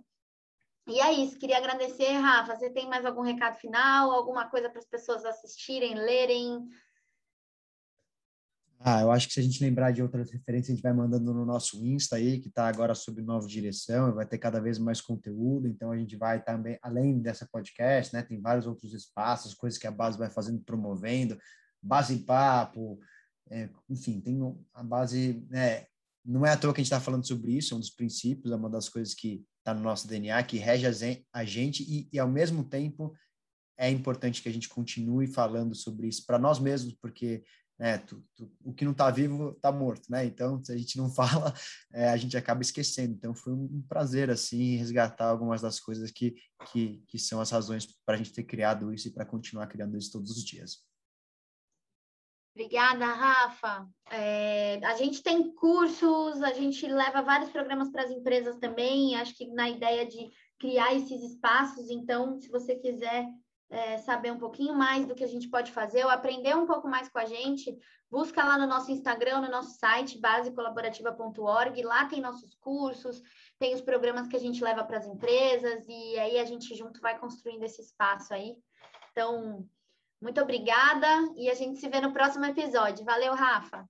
E 0.87 0.99
é 0.99 1.11
isso, 1.13 1.37
queria 1.37 1.57
agradecer, 1.57 2.11
Rafa. 2.13 2.55
Você 2.55 2.69
tem 2.69 2.89
mais 2.89 3.05
algum 3.05 3.21
recado 3.21 3.57
final, 3.59 4.11
alguma 4.11 4.49
coisa 4.49 4.69
para 4.69 4.79
as 4.79 4.87
pessoas 4.87 5.23
assistirem, 5.23 5.95
lerem? 5.95 6.67
Ah, 8.83 9.01
eu 9.01 9.11
acho 9.11 9.27
que 9.27 9.35
se 9.35 9.39
a 9.39 9.43
gente 9.43 9.63
lembrar 9.63 9.91
de 9.91 10.01
outras 10.01 10.31
referências, 10.31 10.69
a 10.69 10.73
gente 10.73 10.81
vai 10.81 10.91
mandando 10.91 11.31
no 11.31 11.45
nosso 11.45 11.85
Insta 11.85 12.15
aí, 12.15 12.39
que 12.39 12.47
está 12.47 12.67
agora 12.67 12.95
sob 12.95 13.21
nova 13.21 13.45
direção, 13.47 14.11
vai 14.11 14.25
ter 14.25 14.39
cada 14.39 14.59
vez 14.59 14.79
mais 14.79 14.99
conteúdo, 14.99 15.67
então 15.67 15.91
a 15.91 15.97
gente 15.97 16.15
vai 16.15 16.43
também, 16.43 16.79
além 16.81 17.19
dessa 17.21 17.47
podcast, 17.51 18.11
né, 18.11 18.23
tem 18.23 18.41
vários 18.41 18.65
outros 18.65 18.91
espaços, 18.95 19.53
coisas 19.53 19.77
que 19.77 19.85
a 19.85 19.91
base 19.91 20.17
vai 20.17 20.31
fazendo, 20.31 20.61
promovendo, 20.61 21.37
base 21.79 22.17
papo, 22.25 22.99
é, 23.51 23.69
enfim, 23.87 24.19
tem 24.19 24.39
a 24.73 24.83
base, 24.83 25.45
né, 25.47 25.85
não 26.25 26.43
é 26.43 26.51
à 26.51 26.57
toa 26.57 26.73
que 26.73 26.81
a 26.81 26.83
gente 26.83 26.91
está 26.91 26.99
falando 26.99 27.27
sobre 27.27 27.51
isso, 27.51 27.75
é 27.75 27.77
um 27.77 27.79
dos 27.79 27.91
princípios, 27.91 28.51
é 28.51 28.55
uma 28.55 28.69
das 28.69 28.89
coisas 28.89 29.13
que 29.13 29.45
está 29.61 29.73
no 29.73 29.81
nosso 29.81 30.07
DNA, 30.07 30.41
que 30.43 30.57
rege 30.57 30.85
a 31.31 31.43
gente 31.45 31.83
e, 31.83 32.09
e, 32.11 32.19
ao 32.19 32.27
mesmo 32.27 32.63
tempo, 32.63 33.13
é 33.77 33.89
importante 33.89 34.41
que 34.41 34.49
a 34.49 34.53
gente 34.53 34.69
continue 34.69 35.27
falando 35.27 35.73
sobre 35.73 36.07
isso 36.07 36.25
para 36.25 36.37
nós 36.37 36.59
mesmos, 36.59 36.93
porque 37.01 37.43
né? 37.81 37.97
Tu, 37.97 38.23
tu, 38.35 38.51
o 38.63 38.71
que 38.71 38.85
não 38.85 38.91
está 38.91 39.09
vivo 39.09 39.53
está 39.53 39.71
morto, 39.71 40.03
né? 40.07 40.23
Então, 40.23 40.63
se 40.63 40.71
a 40.71 40.77
gente 40.77 40.99
não 40.99 41.09
fala, 41.11 41.51
é, 41.91 42.09
a 42.09 42.15
gente 42.15 42.37
acaba 42.37 42.61
esquecendo. 42.61 43.15
Então, 43.15 43.33
foi 43.33 43.53
um 43.53 43.83
prazer, 43.89 44.29
assim, 44.29 44.75
resgatar 44.75 45.25
algumas 45.25 45.63
das 45.63 45.79
coisas 45.79 46.11
que, 46.11 46.35
que, 46.71 47.03
que 47.07 47.17
são 47.17 47.41
as 47.41 47.49
razões 47.49 47.87
para 48.05 48.13
a 48.13 48.17
gente 48.19 48.33
ter 48.33 48.43
criado 48.43 48.93
isso 48.93 49.07
e 49.07 49.11
para 49.11 49.25
continuar 49.25 49.65
criando 49.65 49.97
isso 49.97 50.11
todos 50.11 50.29
os 50.29 50.45
dias. 50.45 50.77
Obrigada, 52.53 53.05
Rafa. 53.05 53.87
É, 54.09 54.79
a 54.83 54.95
gente 54.95 55.23
tem 55.23 55.53
cursos, 55.53 56.43
a 56.43 56.51
gente 56.51 56.85
leva 56.85 57.21
vários 57.21 57.49
programas 57.49 57.89
para 57.89 58.03
as 58.03 58.11
empresas 58.11 58.57
também. 58.57 59.15
Acho 59.15 59.35
que 59.35 59.47
na 59.47 59.69
ideia 59.69 60.05
de 60.05 60.29
criar 60.59 60.93
esses 60.93 61.23
espaços. 61.23 61.89
Então, 61.89 62.37
se 62.39 62.49
você 62.49 62.75
quiser 62.75 63.25
é, 63.69 63.97
saber 63.99 64.31
um 64.31 64.37
pouquinho 64.37 64.75
mais 64.75 65.05
do 65.05 65.15
que 65.15 65.23
a 65.23 65.27
gente 65.27 65.49
pode 65.49 65.71
fazer 65.71 66.03
ou 66.03 66.11
aprender 66.11 66.55
um 66.55 66.67
pouco 66.67 66.89
mais 66.89 67.07
com 67.07 67.19
a 67.19 67.25
gente, 67.25 67.73
busca 68.09 68.43
lá 68.43 68.57
no 68.57 68.67
nosso 68.67 68.91
Instagram, 68.91 69.39
no 69.39 69.49
nosso 69.49 69.79
site, 69.79 70.19
basecolaborativa.org. 70.19 71.81
Lá 71.83 72.05
tem 72.05 72.19
nossos 72.19 72.53
cursos, 72.55 73.23
tem 73.57 73.73
os 73.73 73.81
programas 73.81 74.27
que 74.27 74.35
a 74.35 74.39
gente 74.39 74.61
leva 74.61 74.83
para 74.83 74.97
as 74.97 75.07
empresas 75.07 75.85
e 75.87 76.19
aí 76.19 76.37
a 76.37 76.43
gente 76.45 76.75
junto 76.75 76.99
vai 76.99 77.17
construindo 77.17 77.63
esse 77.63 77.81
espaço 77.81 78.33
aí. 78.33 78.57
Então, 79.11 79.65
muito 80.21 80.39
obrigada 80.39 81.07
e 81.35 81.49
a 81.49 81.53
gente 81.55 81.79
se 81.79 81.89
vê 81.89 81.99
no 81.99 82.13
próximo 82.13 82.45
episódio. 82.45 83.03
Valeu, 83.03 83.33
Rafa! 83.33 83.89